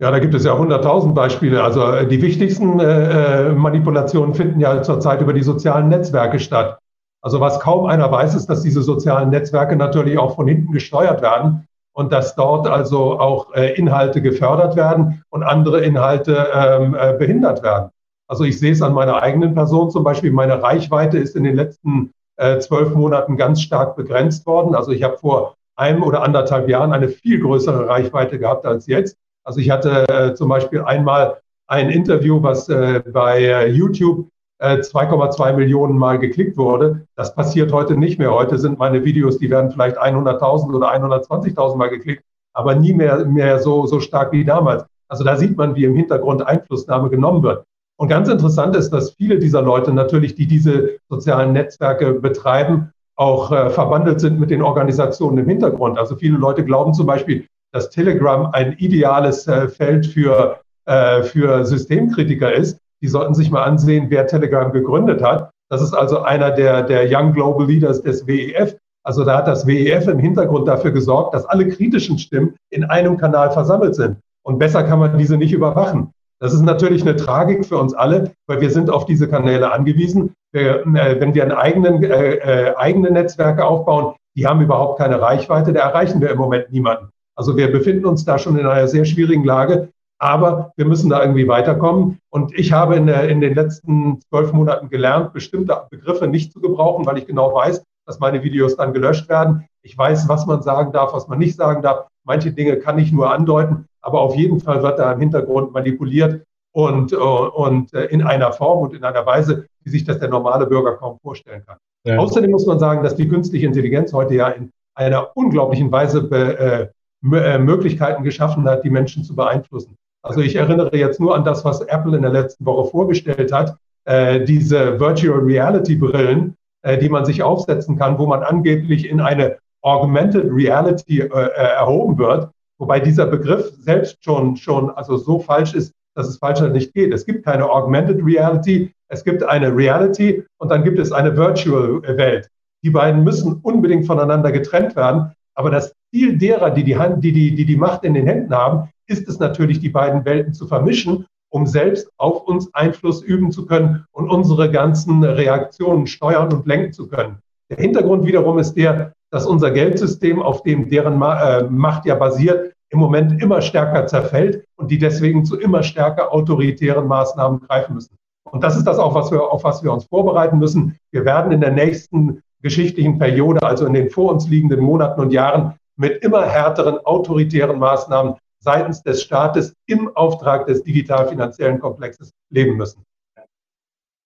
[0.00, 1.62] Ja, da gibt es ja hunderttausend Beispiele.
[1.62, 6.78] Also äh, die wichtigsten äh, äh, Manipulationen finden ja zurzeit über die sozialen Netzwerke statt.
[7.20, 11.22] Also was kaum einer weiß, ist, dass diese sozialen Netzwerke natürlich auch von hinten gesteuert
[11.22, 17.12] werden und dass dort also auch äh, Inhalte gefördert werden und andere Inhalte ähm, äh,
[17.16, 17.90] behindert werden.
[18.26, 20.32] Also ich sehe es an meiner eigenen Person zum Beispiel.
[20.32, 22.12] Meine Reichweite ist in den letzten
[22.60, 24.74] zwölf Monaten ganz stark begrenzt worden.
[24.74, 29.16] Also ich habe vor einem oder anderthalb Jahren eine viel größere Reichweite gehabt als jetzt.
[29.44, 34.28] Also ich hatte äh, zum Beispiel einmal ein Interview, was äh, bei äh, YouTube
[34.60, 37.06] 2,2 äh, Millionen Mal geklickt wurde.
[37.16, 38.32] Das passiert heute nicht mehr.
[38.32, 43.24] Heute sind meine Videos, die werden vielleicht 100.000 oder 120.000 Mal geklickt, aber nie mehr,
[43.24, 44.84] mehr so, so stark wie damals.
[45.08, 47.64] Also da sieht man, wie im Hintergrund Einflussnahme genommen wird.
[48.02, 53.52] Und ganz interessant ist, dass viele dieser Leute natürlich, die diese sozialen Netzwerke betreiben, auch
[53.52, 56.00] äh, verwandelt sind mit den Organisationen im Hintergrund.
[56.00, 61.64] Also viele Leute glauben zum Beispiel, dass Telegram ein ideales äh, Feld für, äh, für
[61.64, 62.76] Systemkritiker ist.
[63.02, 65.52] Die sollten sich mal ansehen, wer Telegram gegründet hat.
[65.70, 68.74] Das ist also einer der, der Young Global Leaders des WEF.
[69.04, 73.16] Also da hat das WEF im Hintergrund dafür gesorgt, dass alle kritischen Stimmen in einem
[73.16, 74.16] Kanal versammelt sind.
[74.42, 76.12] Und besser kann man diese nicht überwachen.
[76.42, 80.34] Das ist natürlich eine Tragik für uns alle, weil wir sind auf diese Kanäle angewiesen.
[80.50, 85.82] Äh, wenn wir eigenen, äh, äh, eigene Netzwerke aufbauen, die haben überhaupt keine Reichweite, da
[85.82, 87.10] erreichen wir im Moment niemanden.
[87.36, 91.20] Also wir befinden uns da schon in einer sehr schwierigen Lage, aber wir müssen da
[91.20, 92.18] irgendwie weiterkommen.
[92.30, 96.60] Und ich habe in, der, in den letzten zwölf Monaten gelernt, bestimmte Begriffe nicht zu
[96.60, 99.64] gebrauchen, weil ich genau weiß, dass meine Videos dann gelöscht werden.
[99.82, 102.08] Ich weiß, was man sagen darf, was man nicht sagen darf.
[102.24, 106.42] Manche Dinge kann ich nur andeuten, aber auf jeden Fall wird da im Hintergrund manipuliert
[106.72, 110.28] und, äh, und äh, in einer Form und in einer Weise, wie sich das der
[110.28, 111.76] normale Bürger kaum vorstellen kann.
[112.04, 112.18] Ja.
[112.18, 116.88] Außerdem muss man sagen, dass die künstliche Intelligenz heute ja in einer unglaublichen Weise äh,
[117.36, 119.96] äh, Möglichkeiten geschaffen hat, die Menschen zu beeinflussen.
[120.22, 123.76] Also ich erinnere jetzt nur an das, was Apple in der letzten Woche vorgestellt hat,
[124.04, 129.20] äh, diese Virtual Reality Brillen, äh, die man sich aufsetzen kann, wo man angeblich in
[129.20, 132.50] eine Augmented Reality äh, erhoben wird
[132.82, 137.14] Wobei dieser Begriff selbst schon, schon also so falsch ist, dass es falscher nicht geht.
[137.14, 142.02] Es gibt keine Augmented Reality, es gibt eine Reality und dann gibt es eine Virtual
[142.02, 142.48] Welt.
[142.82, 145.30] Die beiden müssen unbedingt voneinander getrennt werden.
[145.54, 148.52] Aber das Ziel derer, die die, Hand, die, die, die die Macht in den Händen
[148.52, 153.52] haben, ist es natürlich, die beiden Welten zu vermischen, um selbst auf uns Einfluss üben
[153.52, 157.38] zu können und unsere ganzen Reaktionen steuern und lenken zu können.
[157.70, 162.71] Der Hintergrund wiederum ist der, dass unser Geldsystem, auf dem deren äh, Macht ja basiert,
[162.92, 168.16] im Moment immer stärker zerfällt und die deswegen zu immer stärker autoritären Maßnahmen greifen müssen.
[168.44, 170.98] Und das ist das auch, was wir, auf was wir uns vorbereiten müssen.
[171.10, 175.32] Wir werden in der nächsten geschichtlichen Periode, also in den vor uns liegenden Monaten und
[175.32, 182.76] Jahren, mit immer härteren autoritären Maßnahmen seitens des Staates im Auftrag des digital-finanziellen Komplexes leben
[182.76, 183.04] müssen.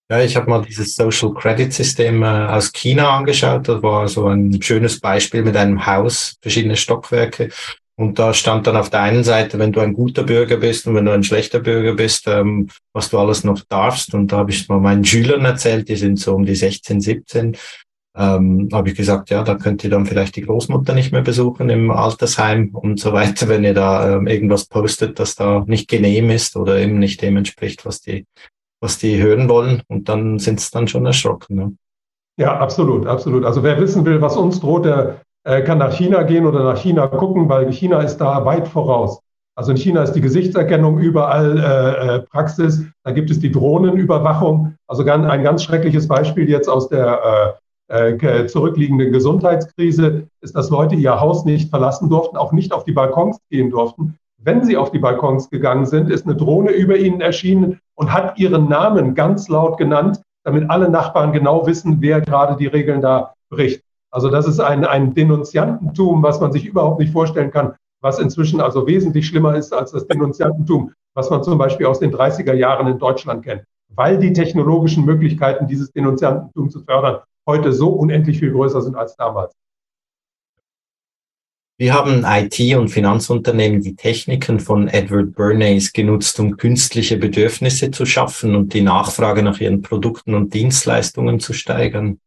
[0.09, 3.67] Ja, ich habe mal dieses Social Credit System äh, aus China angeschaut.
[3.67, 7.49] Das war so ein schönes Beispiel mit einem Haus, verschiedene Stockwerke.
[7.99, 10.93] Und da stand dann auf der einen Seite, wenn du ein guter Bürger bist und
[10.95, 14.13] wenn du ein schlechter Bürger bist, ähm, was du alles noch darfst.
[14.13, 17.57] Und da habe ich mal meinen Schülern erzählt, die sind so um die 16, 17.
[18.15, 21.69] Ähm, habe ich gesagt, ja, da könnt ihr dann vielleicht die Großmutter nicht mehr besuchen
[21.69, 26.29] im Altersheim und so weiter, wenn ihr da ähm, irgendwas postet, das da nicht genehm
[26.29, 28.25] ist oder eben nicht dem entspricht, was die
[28.79, 29.81] was die hören wollen.
[29.87, 31.55] Und dann sind es dann schon erschrocken.
[31.55, 31.73] Ne?
[32.39, 33.45] Ja, absolut, absolut.
[33.45, 35.21] Also wer wissen will, was uns droht, der
[35.63, 39.21] kann nach China gehen oder nach China gucken, weil China ist da weit voraus.
[39.55, 42.83] Also in China ist die Gesichtserkennung überall äh, äh Praxis.
[43.03, 44.75] Da gibt es die Drohnenüberwachung.
[44.85, 47.57] Also ein ganz schreckliches Beispiel jetzt aus der
[47.89, 52.83] äh, äh, zurückliegenden Gesundheitskrise ist, dass Leute ihr Haus nicht verlassen durften, auch nicht auf
[52.83, 54.17] die Balkons gehen durften.
[54.37, 58.37] Wenn sie auf die Balkons gegangen sind, ist eine Drohne über ihnen erschienen und hat
[58.37, 63.33] ihren Namen ganz laut genannt, damit alle Nachbarn genau wissen, wer gerade die Regeln da
[63.49, 63.81] bricht.
[64.17, 68.61] Also das ist ein, ein Denunziantentum, was man sich überhaupt nicht vorstellen kann, was inzwischen
[68.61, 72.87] also wesentlich schlimmer ist als das Denunziantentum, was man zum Beispiel aus den 30er Jahren
[72.87, 78.51] in Deutschland kennt, weil die technologischen Möglichkeiten, dieses Denunziantentum zu fördern, heute so unendlich viel
[78.51, 79.53] größer sind als damals.
[81.77, 88.07] Wie haben IT- und Finanzunternehmen die Techniken von Edward Bernays genutzt, um künstliche Bedürfnisse zu
[88.07, 92.19] schaffen und die Nachfrage nach ihren Produkten und Dienstleistungen zu steigern?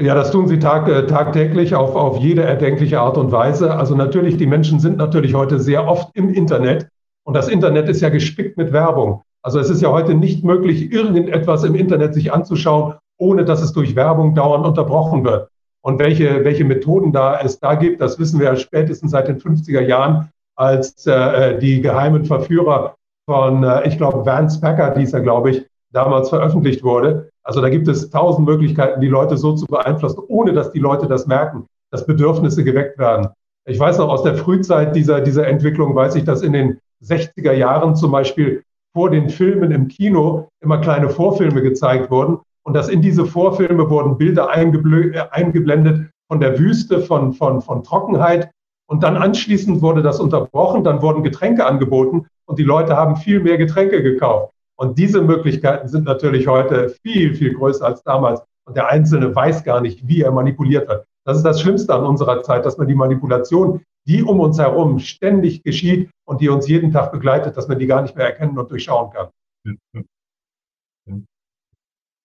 [0.00, 3.74] Ja, das tun sie tag, äh, tagtäglich auf, auf jede erdenkliche Art und Weise.
[3.74, 6.88] Also natürlich, die Menschen sind natürlich heute sehr oft im Internet
[7.24, 9.22] und das Internet ist ja gespickt mit Werbung.
[9.42, 13.72] Also es ist ja heute nicht möglich, irgendetwas im Internet sich anzuschauen, ohne dass es
[13.72, 15.50] durch Werbung dauernd unterbrochen wird.
[15.82, 19.38] Und welche, welche Methoden da es da gibt, das wissen wir ja spätestens seit den
[19.38, 22.94] 50er Jahren, als äh, die geheimen Verführer
[23.26, 27.29] von, äh, ich glaube, Vance Packard, hieß er, glaube ich, damals veröffentlicht wurde.
[27.42, 31.06] Also da gibt es tausend Möglichkeiten, die Leute so zu beeinflussen, ohne dass die Leute
[31.06, 33.28] das merken, dass Bedürfnisse geweckt werden.
[33.66, 37.52] Ich weiß noch aus der Frühzeit dieser, dieser Entwicklung, weiß ich, dass in den 60er
[37.52, 38.62] Jahren zum Beispiel
[38.92, 43.88] vor den Filmen im Kino immer kleine Vorfilme gezeigt wurden und dass in diese Vorfilme
[43.88, 48.50] wurden Bilder eingeblendet von der Wüste, von, von, von Trockenheit.
[48.86, 53.40] Und dann anschließend wurde das unterbrochen, dann wurden Getränke angeboten und die Leute haben viel
[53.40, 54.52] mehr Getränke gekauft.
[54.80, 58.40] Und diese Möglichkeiten sind natürlich heute viel, viel größer als damals.
[58.64, 61.04] Und der Einzelne weiß gar nicht, wie er manipuliert wird.
[61.26, 64.98] Das ist das Schlimmste an unserer Zeit, dass man die Manipulation, die um uns herum
[64.98, 68.56] ständig geschieht und die uns jeden Tag begleitet, dass man die gar nicht mehr erkennen
[68.56, 69.28] und durchschauen kann.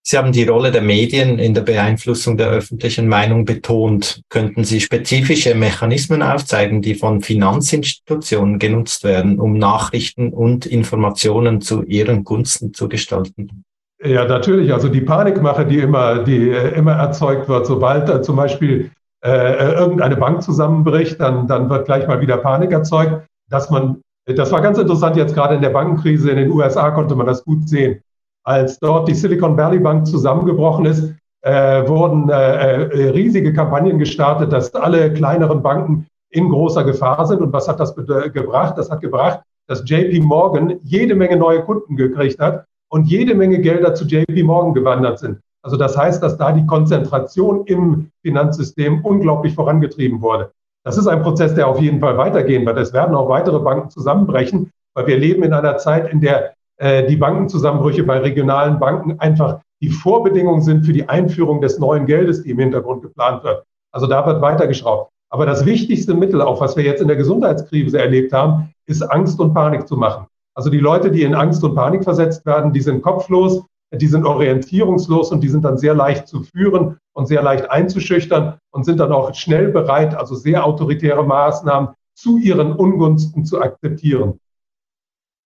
[0.08, 4.22] Sie haben die Rolle der Medien in der Beeinflussung der öffentlichen Meinung betont.
[4.30, 11.82] Könnten Sie spezifische Mechanismen aufzeigen, die von Finanzinstitutionen genutzt werden, um Nachrichten und Informationen zu
[11.82, 13.64] ihren Gunsten zu gestalten?
[14.03, 14.72] Ja, natürlich.
[14.72, 18.91] Also die Panikmache, die immer, die äh, immer erzeugt wird, sobald da zum Beispiel
[19.24, 24.01] äh, äh, irgendeine Bank zusammenbricht, dann, dann wird gleich mal wieder Panik erzeugt, dass man
[24.28, 27.43] das war ganz interessant jetzt gerade in der Bankenkrise in den USA konnte man das
[27.43, 28.01] gut sehen
[28.45, 34.51] als dort die Silicon Valley Bank zusammengebrochen ist, äh, wurden äh, äh, riesige Kampagnen gestartet,
[34.51, 37.41] dass alle kleineren Banken in großer Gefahr sind.
[37.41, 38.77] Und was hat das gebracht?
[38.77, 43.59] Das hat gebracht, dass JP Morgan jede Menge neue Kunden gekriegt hat und jede Menge
[43.59, 45.39] Gelder zu JP Morgan gewandert sind.
[45.63, 50.51] Also das heißt, dass da die Konzentration im Finanzsystem unglaublich vorangetrieben wurde.
[50.83, 52.77] Das ist ein Prozess, der auf jeden Fall weitergehen wird.
[52.77, 57.07] Es werden auch weitere Banken zusammenbrechen, weil wir leben in einer Zeit, in der äh,
[57.07, 62.43] die Bankenzusammenbrüche bei regionalen Banken einfach die Vorbedingungen sind für die Einführung des neuen Geldes,
[62.43, 63.63] die im Hintergrund geplant wird.
[63.91, 65.11] Also da wird weitergeschraubt.
[65.30, 69.39] Aber das wichtigste Mittel, auch was wir jetzt in der Gesundheitskrise erlebt haben, ist Angst
[69.39, 70.28] und Panik zu machen.
[70.53, 74.26] Also die Leute, die in Angst und Panik versetzt werden, die sind kopflos, die sind
[74.26, 78.99] orientierungslos und die sind dann sehr leicht zu führen und sehr leicht einzuschüchtern und sind
[78.99, 84.39] dann auch schnell bereit, also sehr autoritäre Maßnahmen zu ihren Ungunsten zu akzeptieren.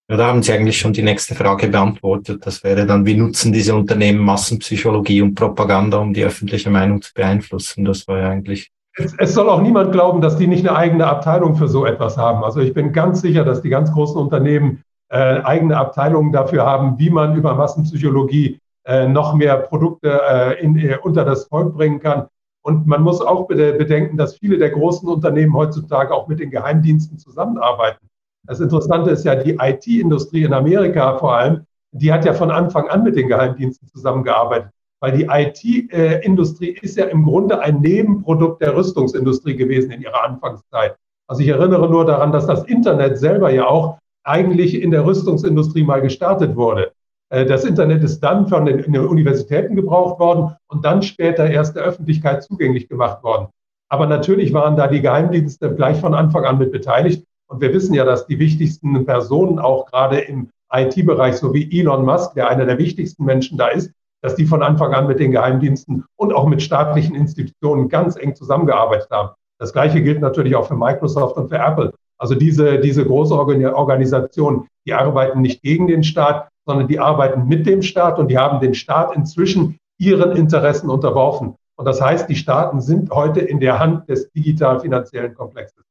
[0.10, 2.44] Ja, da haben Sie eigentlich schon die nächste Frage beantwortet.
[2.44, 7.14] Das wäre dann, wie nutzen diese Unternehmen Massenpsychologie und Propaganda, um die öffentliche Meinung zu
[7.14, 7.86] beeinflussen?
[7.86, 8.72] Das war ja eigentlich.
[8.96, 12.18] Es, es soll auch niemand glauben, dass die nicht eine eigene Abteilung für so etwas
[12.18, 12.44] haben.
[12.44, 16.98] Also ich bin ganz sicher, dass die ganz großen Unternehmen äh, eigene Abteilungen dafür haben,
[16.98, 22.00] wie man über Massenpsychologie äh, noch mehr Produkte äh, in, äh, unter das Volk bringen
[22.00, 22.26] kann.
[22.64, 27.20] Und man muss auch bedenken, dass viele der großen Unternehmen heutzutage auch mit den Geheimdiensten
[27.20, 28.09] zusammenarbeiten.
[28.50, 32.90] Das Interessante ist ja, die IT-Industrie in Amerika vor allem, die hat ja von Anfang
[32.90, 38.76] an mit den Geheimdiensten zusammengearbeitet, weil die IT-Industrie ist ja im Grunde ein Nebenprodukt der
[38.76, 40.96] Rüstungsindustrie gewesen in ihrer Anfangszeit.
[41.28, 45.84] Also ich erinnere nur daran, dass das Internet selber ja auch eigentlich in der Rüstungsindustrie
[45.84, 46.92] mal gestartet wurde.
[47.30, 51.84] Äh, das Internet ist dann von den, Universitäten gebraucht worden und dann später erst der
[51.84, 53.50] Öffentlichkeit zugänglich gemacht worden.
[53.90, 57.94] Aber natürlich waren da die Geheimdienste gleich von Anfang an mit beteiligt und wir wissen
[57.96, 62.66] ja, dass die wichtigsten Personen auch gerade im IT-Bereich, so wie Elon Musk, der einer
[62.66, 63.92] der wichtigsten Menschen da ist,
[64.22, 68.36] dass die von Anfang an mit den Geheimdiensten und auch mit staatlichen Institutionen ganz eng
[68.36, 69.30] zusammengearbeitet haben.
[69.58, 71.94] Das Gleiche gilt natürlich auch für Microsoft und für Apple.
[72.20, 77.66] Also diese, diese große Organisation, die arbeiten nicht gegen den Staat, sondern die arbeiten mit
[77.66, 81.56] dem Staat und die haben den Staat inzwischen ihren Interessen unterworfen.
[81.78, 85.89] Und das heißt, die Staaten sind heute in der Hand des digital-finanziellen Komplexes.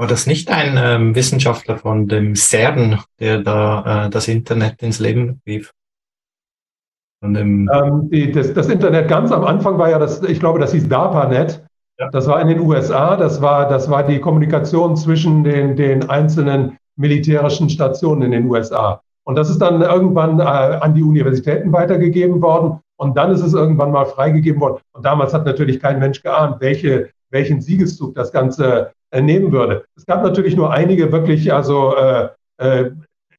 [0.00, 4.98] War das nicht ein ähm, Wissenschaftler von dem CERN, der da äh, das Internet ins
[4.98, 5.74] Leben rief?
[7.22, 7.68] Ähm,
[8.10, 11.62] die, das, das, Internet ganz am Anfang war ja das, ich glaube, das hieß DARPANET.
[11.98, 12.08] Ja.
[12.12, 16.78] Das war in den USA, das war, das war die Kommunikation zwischen den, den einzelnen
[16.96, 19.02] militärischen Stationen in den USA.
[19.24, 23.52] Und das ist dann irgendwann äh, an die Universitäten weitergegeben worden und dann ist es
[23.52, 24.80] irgendwann mal freigegeben worden.
[24.92, 29.84] Und damals hat natürlich kein Mensch geahnt, welche, welchen Siegeszug das Ganze nehmen würde.
[29.96, 32.90] Es gab natürlich nur einige wirklich, also äh, äh,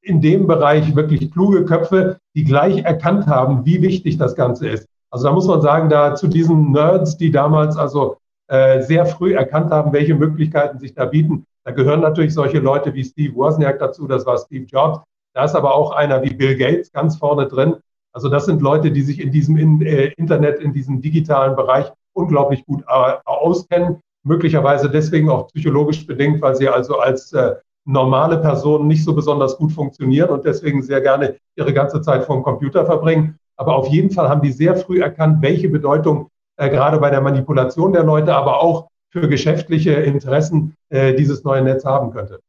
[0.01, 4.87] in dem Bereich wirklich kluge Köpfe, die gleich erkannt haben, wie wichtig das Ganze ist.
[5.11, 8.17] Also da muss man sagen, da zu diesen Nerds, die damals also
[8.47, 12.93] äh, sehr früh erkannt haben, welche Möglichkeiten sich da bieten, da gehören natürlich solche Leute
[12.93, 14.99] wie Steve Wozniak dazu, das war Steve Jobs.
[15.33, 17.75] Da ist aber auch einer wie Bill Gates ganz vorne drin.
[18.13, 21.91] Also das sind Leute, die sich in diesem in, äh, Internet, in diesem digitalen Bereich
[22.13, 24.01] unglaublich gut äh, auskennen.
[24.23, 27.55] Möglicherweise deswegen auch psychologisch bedingt, weil sie also als äh,
[27.85, 32.35] normale Personen nicht so besonders gut funktionieren und deswegen sehr gerne ihre ganze Zeit vor
[32.35, 33.39] dem Computer verbringen.
[33.55, 37.21] Aber auf jeden Fall haben die sehr früh erkannt, welche Bedeutung äh, gerade bei der
[37.21, 42.39] Manipulation der Leute, aber auch für geschäftliche Interessen äh, dieses neue Netz haben könnte.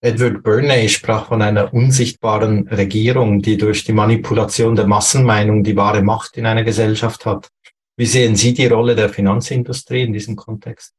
[0.00, 6.02] Edward Burney sprach von einer unsichtbaren Regierung, die durch die Manipulation der Massenmeinung die wahre
[6.02, 7.48] Macht in einer Gesellschaft hat.
[7.96, 10.94] Wie sehen Sie die Rolle der Finanzindustrie in diesem Kontext?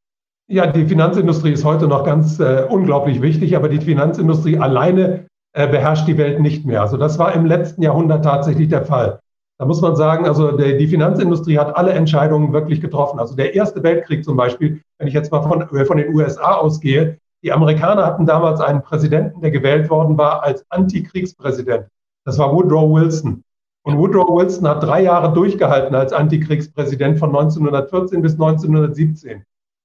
[0.47, 5.67] Ja, die Finanzindustrie ist heute noch ganz äh, unglaublich wichtig, aber die Finanzindustrie alleine äh,
[5.67, 6.81] beherrscht die Welt nicht mehr.
[6.81, 9.19] Also das war im letzten Jahrhundert tatsächlich der Fall.
[9.57, 13.19] Da muss man sagen, also der, die Finanzindustrie hat alle Entscheidungen wirklich getroffen.
[13.19, 16.55] Also der Erste Weltkrieg zum Beispiel, wenn ich jetzt mal von, äh, von den USA
[16.55, 21.87] ausgehe, die Amerikaner hatten damals einen Präsidenten, der gewählt worden war als Antikriegspräsident.
[22.25, 23.43] Das war Woodrow Wilson.
[23.86, 29.43] Und Woodrow Wilson hat drei Jahre durchgehalten als Antikriegspräsident von 1914 bis 1917.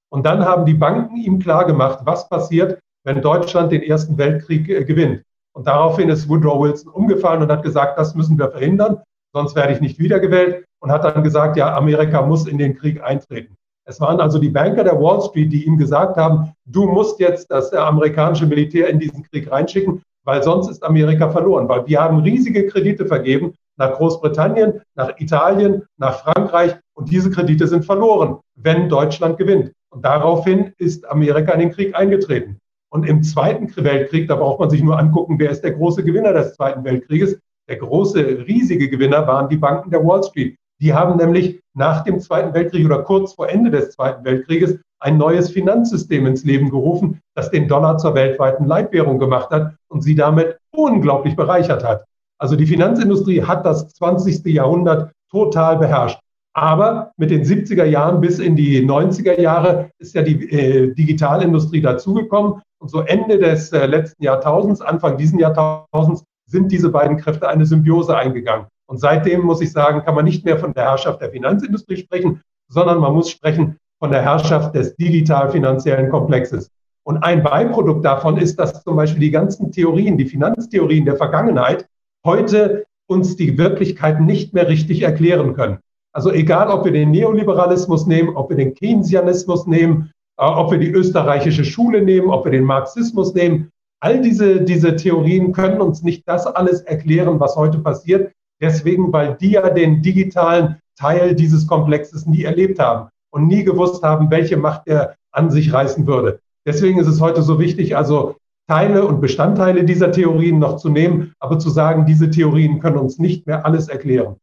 [0.09, 4.85] Und dann haben die Banken ihm klargemacht, was passiert, wenn Deutschland den Ersten Weltkrieg äh,
[4.85, 5.23] gewinnt.
[5.53, 9.03] Und daraufhin ist Woodrow Wilson umgefallen und hat gesagt, das müssen wir verhindern,
[9.35, 10.65] sonst werde ich nicht wiedergewählt.
[10.83, 13.55] Und hat dann gesagt, ja, Amerika muss in den Krieg eintreten.
[13.85, 17.51] Es waren also die Banker der Wall Street, die ihm gesagt haben, du musst jetzt
[17.51, 21.69] das amerikanische Militär in diesen Krieg reinschicken, weil sonst ist Amerika verloren.
[21.69, 27.67] Weil wir haben riesige Kredite vergeben nach Großbritannien, nach Italien, nach Frankreich und diese Kredite
[27.67, 29.73] sind verloren, wenn Deutschland gewinnt.
[29.89, 32.59] Und daraufhin ist Amerika in den Krieg eingetreten.
[32.93, 36.35] Und im Zweiten Weltkrieg, da braucht man sich nur angucken, wer ist der große Gewinner
[36.35, 37.39] des Zweiten Weltkrieges.
[37.69, 40.57] Der große, riesige Gewinner waren die Banken der Wall Street.
[40.81, 45.17] Die haben nämlich nach dem Zweiten Weltkrieg oder kurz vor Ende des Zweiten Weltkrieges ein
[45.17, 50.15] neues Finanzsystem ins Leben gerufen, das den Dollar zur weltweiten Leitwährung gemacht hat und sie
[50.15, 52.05] damit unglaublich bereichert hat.
[52.41, 54.47] Also die Finanzindustrie hat das 20.
[54.47, 56.19] Jahrhundert total beherrscht.
[56.55, 61.83] Aber mit den 70er Jahren bis in die 90er Jahre ist ja die äh, Digitalindustrie
[61.83, 62.63] dazugekommen.
[62.79, 67.67] Und so Ende des äh, letzten Jahrtausends, Anfang diesen Jahrtausends, sind diese beiden Kräfte eine
[67.67, 68.67] Symbiose eingegangen.
[68.87, 72.41] Und seitdem muss ich sagen, kann man nicht mehr von der Herrschaft der Finanzindustrie sprechen,
[72.69, 76.71] sondern man muss sprechen von der Herrschaft des digital-finanziellen Komplexes.
[77.05, 81.87] Und ein Beiprodukt davon ist, dass zum Beispiel die ganzen Theorien, die Finanztheorien der Vergangenheit
[82.25, 85.79] heute uns die Wirklichkeit nicht mehr richtig erklären können.
[86.13, 90.79] Also egal, ob wir den Neoliberalismus nehmen, ob wir den Keynesianismus nehmen, äh, ob wir
[90.79, 96.03] die österreichische Schule nehmen, ob wir den Marxismus nehmen, all diese, diese Theorien können uns
[96.03, 98.33] nicht das alles erklären, was heute passiert.
[98.61, 104.03] Deswegen, weil die ja den digitalen Teil dieses Komplexes nie erlebt haben und nie gewusst
[104.03, 106.41] haben, welche Macht er an sich reißen würde.
[106.67, 108.37] Deswegen ist es heute so wichtig, also
[108.71, 113.19] Teile und Bestandteile dieser Theorien noch zu nehmen, aber zu sagen, diese Theorien können uns
[113.19, 114.37] nicht mehr alles erklären.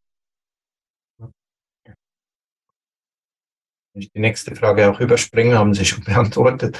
[3.93, 6.77] ich die nächste Frage auch überspringen, haben Sie schon beantwortet.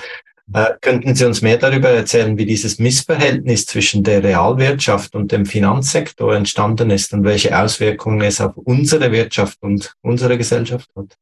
[0.54, 5.46] Äh, könnten Sie uns mehr darüber erzählen, wie dieses Missverhältnis zwischen der Realwirtschaft und dem
[5.46, 11.16] Finanzsektor entstanden ist und welche Auswirkungen es auf unsere Wirtschaft und unsere Gesellschaft hat?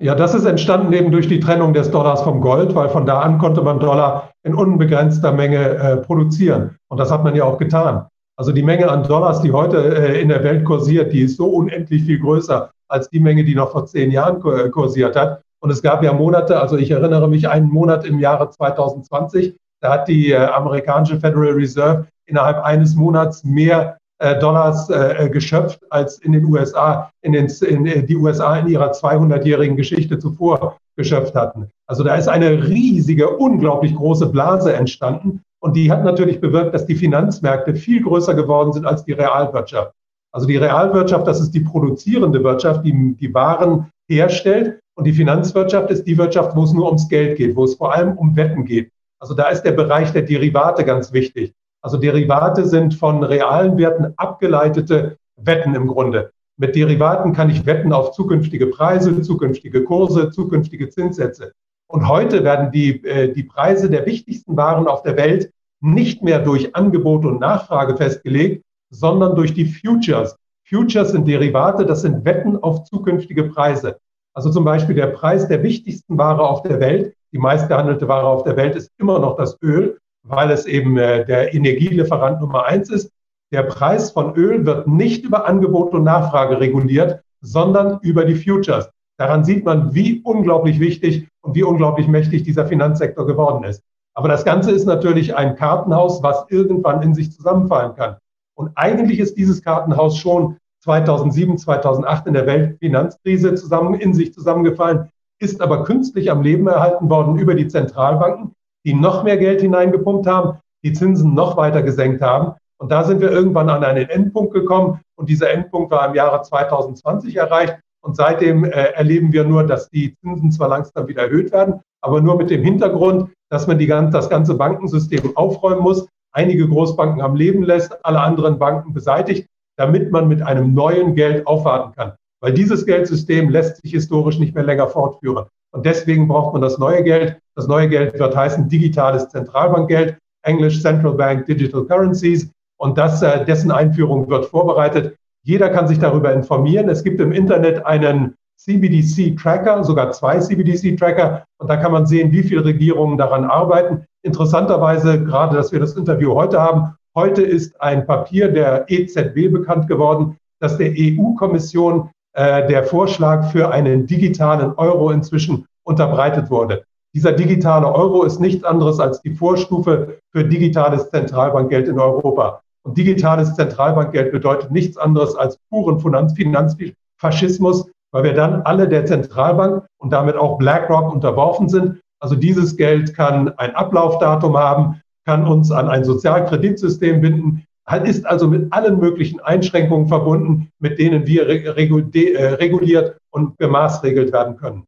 [0.00, 3.20] Ja, das ist entstanden eben durch die Trennung des Dollars vom Gold, weil von da
[3.20, 6.76] an konnte man Dollar in unbegrenzter Menge äh, produzieren.
[6.88, 8.06] Und das hat man ja auch getan.
[8.36, 11.48] Also die Menge an Dollars, die heute äh, in der Welt kursiert, die ist so
[11.48, 15.42] unendlich viel größer als die Menge, die noch vor zehn Jahren äh, kursiert hat.
[15.58, 19.92] Und es gab ja Monate, also ich erinnere mich einen Monat im Jahre 2020, da
[19.92, 26.32] hat die äh, amerikanische Federal Reserve innerhalb eines Monats mehr Dollars äh, geschöpft als in
[26.32, 31.70] den USA, in den, in, äh, die USA in ihrer 200-jährigen Geschichte zuvor geschöpft hatten.
[31.86, 36.86] Also da ist eine riesige, unglaublich große Blase entstanden und die hat natürlich bewirkt, dass
[36.86, 39.92] die Finanzmärkte viel größer geworden sind als die Realwirtschaft.
[40.32, 44.80] Also die Realwirtschaft, das ist die produzierende Wirtschaft, die die Waren herstellt.
[44.94, 47.94] Und die Finanzwirtschaft ist die Wirtschaft, wo es nur ums Geld geht, wo es vor
[47.94, 48.90] allem um Wetten geht.
[49.20, 51.54] Also da ist der Bereich der Derivate ganz wichtig.
[51.80, 56.32] Also Derivate sind von realen Werten abgeleitete Wetten im Grunde.
[56.56, 61.52] Mit Derivaten kann ich wetten auf zukünftige Preise, zukünftige Kurse, zukünftige Zinssätze.
[61.86, 66.40] Und heute werden die, äh, die Preise der wichtigsten Waren auf der Welt nicht mehr
[66.40, 70.36] durch Angebot und Nachfrage festgelegt, sondern durch die Futures.
[70.68, 73.98] Futures sind Derivate, das sind Wetten auf zukünftige Preise.
[74.34, 78.42] Also zum Beispiel der Preis der wichtigsten Ware auf der Welt, die meistgehandelte Ware auf
[78.42, 82.90] der Welt ist immer noch das Öl, weil es eben äh, der Energielieferant Nummer eins
[82.90, 83.10] ist.
[83.52, 88.90] Der Preis von Öl wird nicht über Angebot und Nachfrage reguliert, sondern über die Futures.
[89.16, 93.82] Daran sieht man, wie unglaublich wichtig und wie unglaublich mächtig dieser Finanzsektor geworden ist.
[94.14, 98.16] Aber das Ganze ist natürlich ein Kartenhaus, was irgendwann in sich zusammenfallen kann.
[98.54, 105.10] Und eigentlich ist dieses Kartenhaus schon 2007, 2008 in der Weltfinanzkrise zusammen, in sich zusammengefallen,
[105.38, 108.52] ist aber künstlich am Leben erhalten worden über die Zentralbanken,
[108.84, 113.20] die noch mehr Geld hineingepumpt haben, die Zinsen noch weiter gesenkt haben und da sind
[113.20, 117.76] wir irgendwann an einen Endpunkt gekommen und dieser Endpunkt war im Jahre 2020 erreicht.
[118.00, 122.20] Und seitdem äh, erleben wir nur, dass die Zinsen zwar langsam wieder erhöht werden, aber
[122.20, 127.34] nur mit dem Hintergrund, dass man die, das ganze Bankensystem aufräumen muss, einige Großbanken am
[127.34, 132.12] Leben lässt, alle anderen Banken beseitigt, damit man mit einem neuen Geld aufwarten kann.
[132.40, 135.46] Weil dieses Geldsystem lässt sich historisch nicht mehr länger fortführen.
[135.72, 137.38] Und deswegen braucht man das neue Geld.
[137.54, 142.50] Das neue Geld wird heißen digitales Zentralbankgeld, Englisch Central Bank Digital Currencies.
[142.78, 145.16] Und das, äh, dessen Einführung wird vorbereitet.
[145.42, 146.88] Jeder kann sich darüber informieren.
[146.88, 151.44] Es gibt im Internet einen CBDC-Tracker, sogar zwei CBDC-Tracker.
[151.58, 154.04] Und da kann man sehen, wie viele Regierungen daran arbeiten.
[154.22, 159.88] Interessanterweise, gerade dass wir das Interview heute haben, heute ist ein Papier der EZB bekannt
[159.88, 166.84] geworden, dass der EU-Kommission der Vorschlag für einen digitalen Euro inzwischen unterbreitet wurde.
[167.14, 172.60] Dieser digitale Euro ist nichts anderes als die Vorstufe für digitales Zentralbankgeld in Europa.
[172.84, 179.84] Und digitales Zentralbankgeld bedeutet nichts anderes als puren Finanzfaschismus, weil wir dann alle der Zentralbank
[179.98, 182.00] und damit auch BlackRock unterworfen sind.
[182.20, 187.64] Also dieses Geld kann ein Ablaufdatum haben, kann uns an ein Sozialkreditsystem binden,
[187.96, 194.56] ist also mit allen möglichen Einschränkungen verbunden, mit denen wir äh, reguliert und gemaßregelt werden
[194.56, 194.84] können.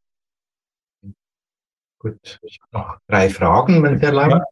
[1.98, 4.38] Gut, ich habe noch drei Fragen, wenn Sie erlauben.
[4.38, 4.44] Ja.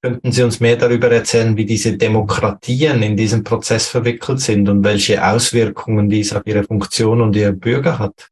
[0.00, 4.84] Könnten Sie uns mehr darüber erzählen, wie diese Demokratien in diesem Prozess verwickelt sind und
[4.84, 8.28] welche Auswirkungen dies auf ihre Funktion und ihre Bürger hat?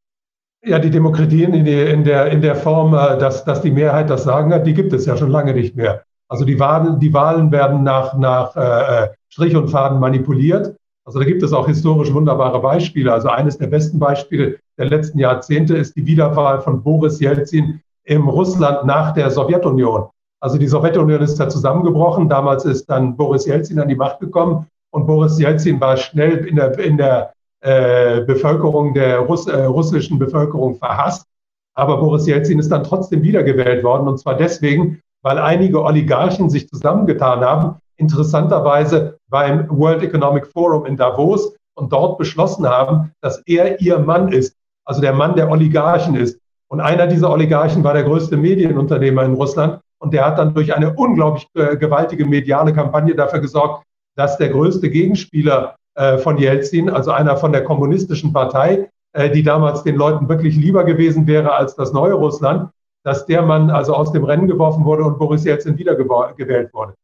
[0.65, 4.11] Ja, die Demokratien in, die, in, der, in der Form, äh, dass, dass die Mehrheit
[4.11, 6.05] das Sagen hat, die gibt es ja schon lange nicht mehr.
[6.29, 10.75] Also die Wahlen, die Wahlen werden nach, nach äh, äh, Strich und Faden manipuliert.
[11.05, 13.13] Also da gibt es auch historisch wunderbare Beispiele.
[13.13, 18.31] Also eines der besten Beispiele der letzten Jahrzehnte ist die Wiederwahl von Boris Jelzin im
[18.31, 20.07] Russland nach der Sowjetunion.
[20.41, 22.31] Also die Sowjetunion ist da zusammengebrochen.
[22.31, 26.57] Damals ist dann Boris Jelzin an die Macht gekommen und Boris Jelzin war schnell in
[26.57, 31.27] der, in der äh, Bevölkerung, der Russ, äh, russischen Bevölkerung verhasst.
[31.75, 36.71] Aber Boris Jelzin ist dann trotzdem wiedergewählt worden und zwar deswegen, weil einige Oligarchen sich
[36.71, 43.81] zusammengetan haben, interessanterweise beim World Economic Forum in Davos und dort beschlossen haben, dass er
[43.81, 46.41] ihr Mann ist, also der Mann der Oligarchen ist.
[46.69, 50.75] Und einer dieser Oligarchen war der größte Medienunternehmer in Russland und der hat dann durch
[50.75, 53.85] eine unglaublich äh, gewaltige mediale Kampagne dafür gesorgt,
[54.17, 59.43] dass der größte Gegenspieler äh, von Jelzin, also einer von der kommunistischen Partei, äh, die
[59.43, 62.71] damals den Leuten wirklich lieber gewesen wäre als das neue Russland,
[63.05, 66.95] dass der Mann also aus dem Rennen geworfen wurde und Boris Jelzin wiedergewählt wurde.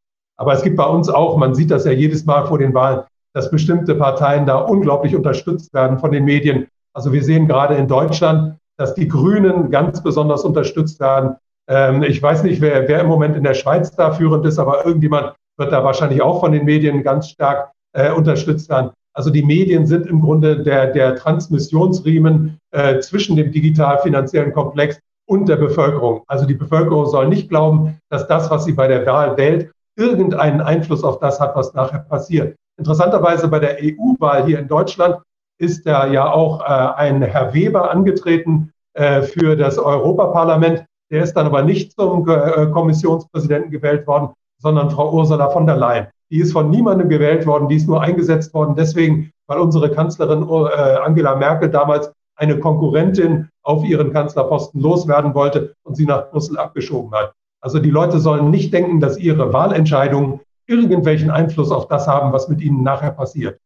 [0.43, 3.05] Aber es gibt bei uns auch, man sieht das ja jedes Mal vor den Wahlen,
[3.32, 6.66] dass bestimmte Parteien da unglaublich unterstützt werden von den Medien.
[6.93, 11.36] Also wir sehen gerade in Deutschland, dass die Grünen ganz besonders unterstützt werden
[11.68, 14.84] ähm, ich weiß nicht, wer, wer im Moment in der Schweiz da führend ist, aber
[14.84, 18.90] irgendjemand wird da wahrscheinlich auch von den Medien ganz stark äh, unterstützt werden.
[19.14, 25.49] Also die Medien sind im Grunde der, der Transmissionsriemen äh, zwischen dem digital-finanziellen Komplex und
[25.49, 26.22] der Bevölkerung.
[26.26, 30.61] Also die Bevölkerung soll nicht glauben, dass das, was sie bei der Wahl wählt, irgendeinen
[30.61, 32.57] Einfluss auf das hat, was nachher passiert.
[32.78, 35.16] Interessanterweise bei der EU-Wahl hier in Deutschland
[35.59, 40.84] ist da ja auch äh, ein Herr Weber angetreten äh, für das Europaparlament.
[41.11, 45.76] Der ist dann aber nicht zum äh, Kommissionspräsidenten gewählt worden, sondern Frau Ursula von der
[45.76, 46.07] Leyen.
[46.30, 50.43] Die ist von niemandem gewählt worden, die ist nur eingesetzt worden deswegen, weil unsere Kanzlerin
[50.43, 56.59] äh, Angela Merkel damals eine Konkurrentin auf ihren Kanzlerposten loswerden wollte und sie nach Brüssel
[56.59, 57.34] abgeschoben hat.
[57.62, 62.48] Also die Leute sollen nicht denken, dass ihre Wahlentscheidungen irgendwelchen Einfluss auf das haben, was
[62.48, 63.60] mit ihnen nachher passiert.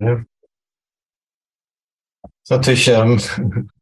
[0.00, 0.24] Ja.
[2.22, 3.20] Das ist natürlich ähm,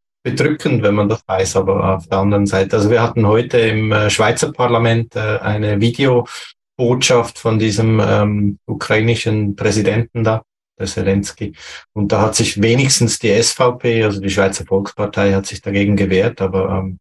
[0.24, 3.92] bedrückend, wenn man das weiß, aber auf der anderen Seite, also wir hatten heute im
[3.92, 10.42] äh, Schweizer Parlament äh, eine Videobotschaft von diesem ähm, ukrainischen Präsidenten da,
[10.78, 11.54] der Zelensky.
[11.92, 16.40] Und da hat sich wenigstens die SVP, also die Schweizer Volkspartei, hat sich dagegen gewehrt,
[16.40, 16.98] aber ähm,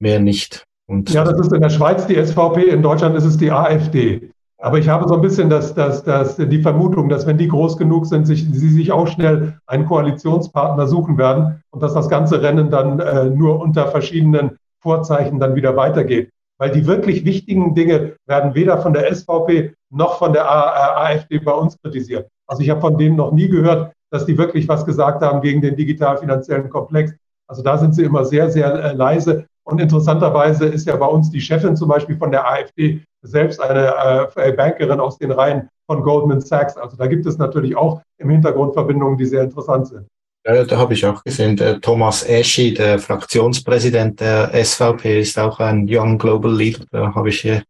[0.00, 0.64] mehr nicht.
[0.86, 4.30] Und ja, das ist in der Schweiz die SVP, in Deutschland ist es die AfD.
[4.60, 7.76] Aber ich habe so ein bisschen das, das, das, die Vermutung, dass wenn die groß
[7.76, 12.42] genug sind, sich, sie sich auch schnell einen Koalitionspartner suchen werden und dass das ganze
[12.42, 16.30] Rennen dann äh, nur unter verschiedenen Vorzeichen dann wieder weitergeht.
[16.58, 21.52] Weil die wirklich wichtigen Dinge werden weder von der SVP noch von der AfD bei
[21.52, 22.28] uns kritisiert.
[22.48, 25.60] Also ich habe von denen noch nie gehört, dass die wirklich was gesagt haben gegen
[25.60, 27.12] den digital-finanziellen Komplex.
[27.46, 29.46] Also da sind sie immer sehr, sehr äh, leise.
[29.68, 34.30] Und interessanterweise ist ja bei uns die Chefin zum Beispiel von der AfD selbst eine
[34.34, 36.78] äh, Bankerin aus den Reihen von Goldman Sachs.
[36.78, 40.06] Also da gibt es natürlich auch im Hintergrund Verbindungen, die sehr interessant sind.
[40.46, 45.60] Ja, da habe ich auch gesehen, der Thomas Eschi, der Fraktionspräsident der SVP, ist auch
[45.60, 46.86] ein Young Global Leader.
[46.90, 47.62] Da habe ich hier.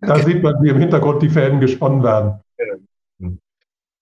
[0.00, 2.40] Da sieht man, wie im Hintergrund die Fäden gesponnen werden.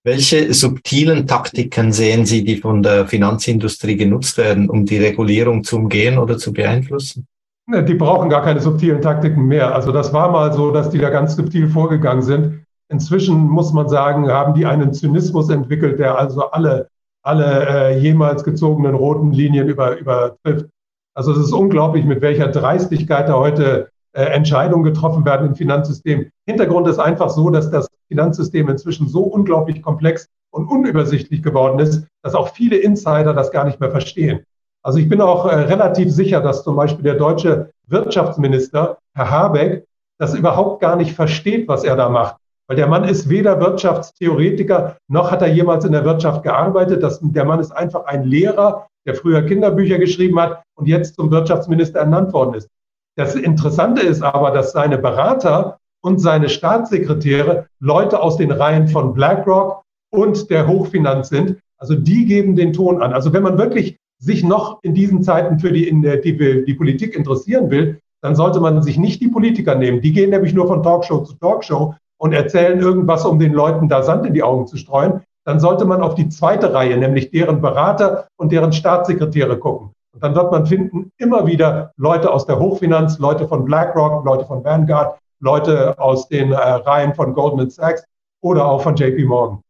[0.05, 5.76] Welche subtilen Taktiken sehen Sie, die von der Finanzindustrie genutzt werden, um die Regulierung zu
[5.76, 7.26] umgehen oder zu beeinflussen?
[7.72, 9.74] Die brauchen gar keine subtilen Taktiken mehr.
[9.74, 12.64] Also das war mal so, dass die da ganz subtil vorgegangen sind.
[12.88, 16.88] Inzwischen muss man sagen, haben die einen Zynismus entwickelt, der also alle,
[17.22, 20.68] alle äh, jemals gezogenen roten Linien über, übertrifft.
[21.14, 26.30] Also es ist unglaublich, mit welcher Dreistigkeit da heute äh, Entscheidungen getroffen werden im Finanzsystem.
[26.46, 32.06] Hintergrund ist einfach so, dass das Finanzsystem inzwischen so unglaublich komplex und unübersichtlich geworden ist,
[32.22, 34.40] dass auch viele Insider das gar nicht mehr verstehen.
[34.83, 39.87] Also ich bin auch äh, relativ sicher, dass zum Beispiel der deutsche Wirtschaftsminister, Herr Habeck,
[40.18, 42.37] das überhaupt gar nicht versteht, was er da macht.
[42.68, 47.03] Weil der Mann ist weder Wirtschaftstheoretiker, noch hat er jemals in der Wirtschaft gearbeitet.
[47.03, 51.31] Das, der Mann ist einfach ein Lehrer, der früher Kinderbücher geschrieben hat und jetzt zum
[51.31, 52.68] Wirtschaftsminister ernannt worden ist.
[53.16, 59.14] Das Interessante ist aber, dass seine Berater und seine Staatssekretäre Leute aus den Reihen von
[59.14, 61.59] BlackRock und der Hochfinanz sind.
[61.76, 63.12] Also die geben den Ton an.
[63.12, 66.74] Also wenn man wirklich sich noch in diesen Zeiten für die, in der, die, die
[66.74, 70.02] Politik interessieren will, dann sollte man sich nicht die Politiker nehmen.
[70.02, 74.02] Die gehen nämlich nur von Talkshow zu Talkshow und erzählen irgendwas, um den Leuten da
[74.02, 75.22] Sand in die Augen zu streuen.
[75.44, 79.90] Dann sollte man auf die zweite Reihe, nämlich deren Berater und deren Staatssekretäre gucken.
[80.12, 84.44] Und dann wird man finden, immer wieder Leute aus der Hochfinanz, Leute von BlackRock, Leute
[84.44, 88.04] von Vanguard, Leute aus den äh, Reihen von Goldman Sachs
[88.42, 89.62] oder auch von JP Morgan.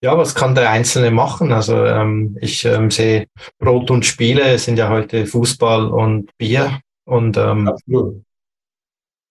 [0.00, 1.50] Ja, was kann der Einzelne machen?
[1.52, 3.26] Also ähm, ich ähm, sehe
[3.58, 8.22] Brot und Spiele sind ja heute Fußball und Bier und ähm, Absolut.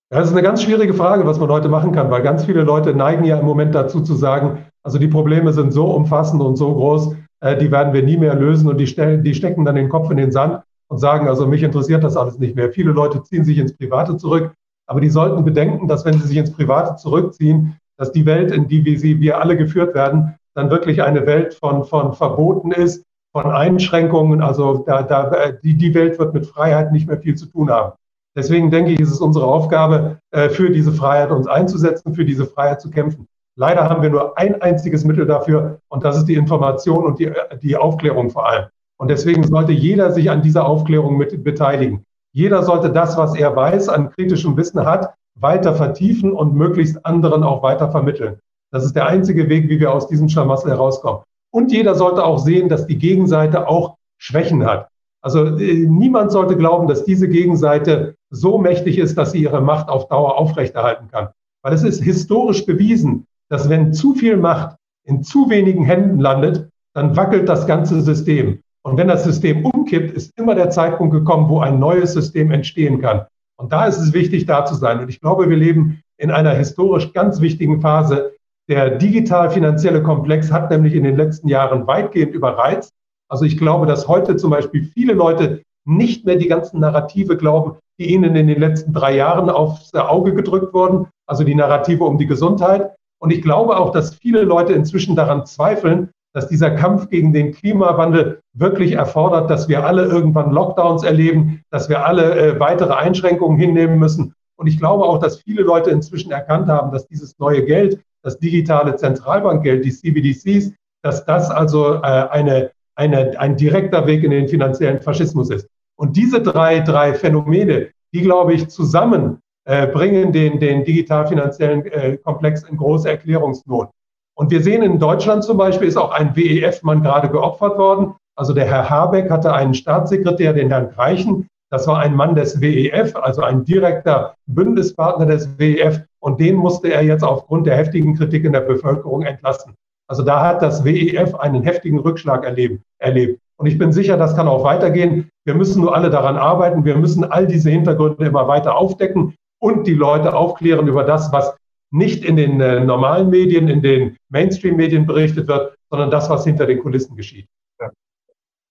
[0.09, 2.93] Das ist eine ganz schwierige Frage, was man heute machen kann, weil ganz viele Leute
[2.93, 6.73] neigen ja im Moment dazu zu sagen, also die Probleme sind so umfassend und so
[6.73, 9.89] groß, äh, die werden wir nie mehr lösen und die, stellen, die stecken dann den
[9.89, 12.71] Kopf in den Sand und sagen, also mich interessiert das alles nicht mehr.
[12.71, 14.53] Viele Leute ziehen sich ins Private zurück,
[14.85, 18.67] aber die sollten bedenken, dass wenn sie sich ins Private zurückziehen, dass die Welt, in
[18.67, 23.05] die wir, sie, wir alle geführt werden, dann wirklich eine Welt von, von Verboten ist,
[23.31, 24.41] von Einschränkungen.
[24.41, 27.93] Also da, da, die, die Welt wird mit Freiheit nicht mehr viel zu tun haben.
[28.35, 32.47] Deswegen denke ich, ist es unsere Aufgabe, äh, für diese Freiheit uns einzusetzen, für diese
[32.47, 33.27] Freiheit zu kämpfen.
[33.55, 37.31] Leider haben wir nur ein einziges Mittel dafür und das ist die Information und die,
[37.61, 38.65] die Aufklärung vor allem.
[38.97, 42.03] Und deswegen sollte jeder sich an dieser Aufklärung mit beteiligen.
[42.33, 47.43] Jeder sollte das, was er weiß, an kritischem Wissen hat, weiter vertiefen und möglichst anderen
[47.43, 48.39] auch weiter vermitteln.
[48.71, 51.21] Das ist der einzige Weg, wie wir aus diesem Schlamassel herauskommen.
[51.51, 54.89] Und jeder sollte auch sehen, dass die Gegenseite auch Schwächen hat.
[55.21, 59.89] Also äh, niemand sollte glauben, dass diese Gegenseite so mächtig ist, dass sie ihre Macht
[59.89, 61.29] auf Dauer aufrechterhalten kann.
[61.63, 66.69] Weil es ist historisch bewiesen, dass wenn zu viel Macht in zu wenigen Händen landet,
[66.93, 68.59] dann wackelt das ganze System.
[68.83, 73.01] Und wenn das System umkippt, ist immer der Zeitpunkt gekommen, wo ein neues System entstehen
[73.01, 73.25] kann.
[73.57, 74.99] Und da ist es wichtig, da zu sein.
[74.99, 78.33] Und ich glaube, wir leben in einer historisch ganz wichtigen Phase,
[78.69, 82.93] der digital-finanzielle Komplex hat nämlich in den letzten Jahren weitgehend überreizt.
[83.29, 87.77] Also ich glaube, dass heute zum Beispiel viele Leute nicht mehr die ganzen Narrative glauben,
[87.99, 92.17] die ihnen in den letzten drei Jahren aufs Auge gedrückt wurden, also die Narrative um
[92.17, 92.91] die Gesundheit.
[93.19, 97.53] Und ich glaube auch, dass viele Leute inzwischen daran zweifeln, dass dieser Kampf gegen den
[97.53, 103.57] Klimawandel wirklich erfordert, dass wir alle irgendwann Lockdowns erleben, dass wir alle äh, weitere Einschränkungen
[103.57, 104.35] hinnehmen müssen.
[104.55, 108.37] Und ich glaube auch, dass viele Leute inzwischen erkannt haben, dass dieses neue Geld, das
[108.39, 114.49] digitale Zentralbankgeld, die CBDCs, dass das also äh, eine, eine, ein direkter Weg in den
[114.49, 115.69] finanziellen Faschismus ist.
[115.95, 122.17] Und diese drei, drei Phänomene, die, glaube ich, zusammen äh, bringen den, den digital-finanziellen äh,
[122.17, 123.91] Komplex in große Erklärungsnot.
[124.35, 128.15] Und wir sehen in Deutschland zum Beispiel ist auch ein WEF-Mann gerade geopfert worden.
[128.35, 131.47] Also der Herr Habeck hatte einen Staatssekretär, den Herrn Greichen.
[131.69, 136.01] Das war ein Mann des WEF, also ein direkter Bündnispartner des WEF.
[136.19, 139.73] Und den musste er jetzt aufgrund der heftigen Kritik in der Bevölkerung entlassen.
[140.07, 142.81] Also da hat das WEF einen heftigen Rückschlag erlebt.
[142.99, 143.39] erlebt.
[143.57, 145.29] Und ich bin sicher, das kann auch weitergehen.
[145.45, 146.85] Wir müssen nur alle daran arbeiten.
[146.85, 151.55] Wir müssen all diese Hintergründe immer weiter aufdecken und die Leute aufklären über das, was
[151.91, 156.65] nicht in den äh, normalen Medien, in den Mainstream-Medien berichtet wird, sondern das, was hinter
[156.65, 157.47] den Kulissen geschieht.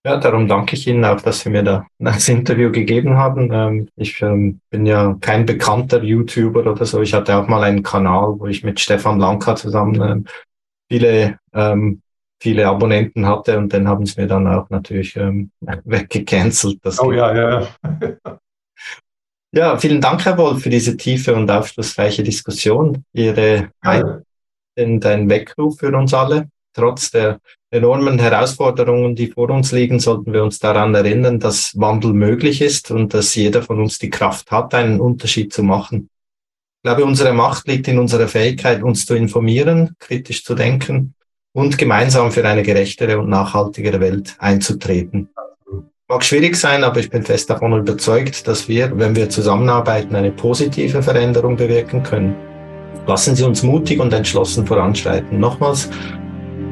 [0.07, 3.51] Ja, darum danke ich Ihnen auch, dass Sie mir da das Interview gegeben haben.
[3.53, 7.03] Ähm, ich ähm, bin ja kein bekannter YouTuber oder so.
[7.03, 10.25] Ich hatte auch mal einen Kanal, wo ich mit Stefan Lanka zusammen ähm,
[10.89, 11.41] viele,
[12.41, 15.17] viele Abonnenten hatte und den haben sie mir dann auch natürlich
[15.85, 16.79] weggecancelt.
[17.01, 18.39] oh ja, ja, ja.
[19.53, 23.05] Ja, vielen Dank, Herr Wolf, für diese tiefe und aufschlussreiche Diskussion.
[23.13, 24.21] Ihre ja.
[24.77, 26.49] sind ein Weckruf für uns alle.
[26.75, 27.41] Trotz der
[27.71, 32.91] enormen Herausforderungen, die vor uns liegen, sollten wir uns daran erinnern, dass Wandel möglich ist
[32.91, 36.09] und dass jeder von uns die Kraft hat, einen Unterschied zu machen.
[36.79, 41.15] Ich glaube, unsere Macht liegt in unserer Fähigkeit, uns zu informieren, kritisch zu denken
[41.53, 45.31] und gemeinsam für eine gerechtere und nachhaltigere Welt einzutreten.
[46.09, 50.31] Mag schwierig sein, aber ich bin fest davon überzeugt, dass wir, wenn wir zusammenarbeiten, eine
[50.31, 52.37] positive Veränderung bewirken können.
[53.09, 55.41] Lassen Sie uns mutig und entschlossen voranschreiten.
[55.41, 55.91] Nochmals,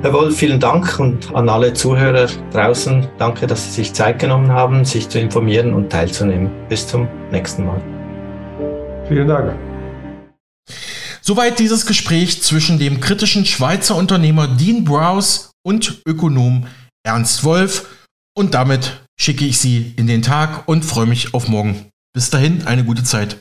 [0.05, 4.53] Herr Wolf, vielen Dank und an alle Zuhörer draußen, danke, dass Sie sich Zeit genommen
[4.53, 6.51] haben, sich zu informieren und teilzunehmen.
[6.69, 7.81] Bis zum nächsten Mal.
[9.09, 9.59] Vielen Dank.
[11.23, 16.67] Soweit dieses Gespräch zwischen dem kritischen Schweizer Unternehmer Dean Browse und Ökonom
[17.03, 18.07] Ernst Wolf.
[18.37, 21.87] Und damit schicke ich Sie in den Tag und freue mich auf morgen.
[22.13, 23.39] Bis dahin, eine gute Zeit.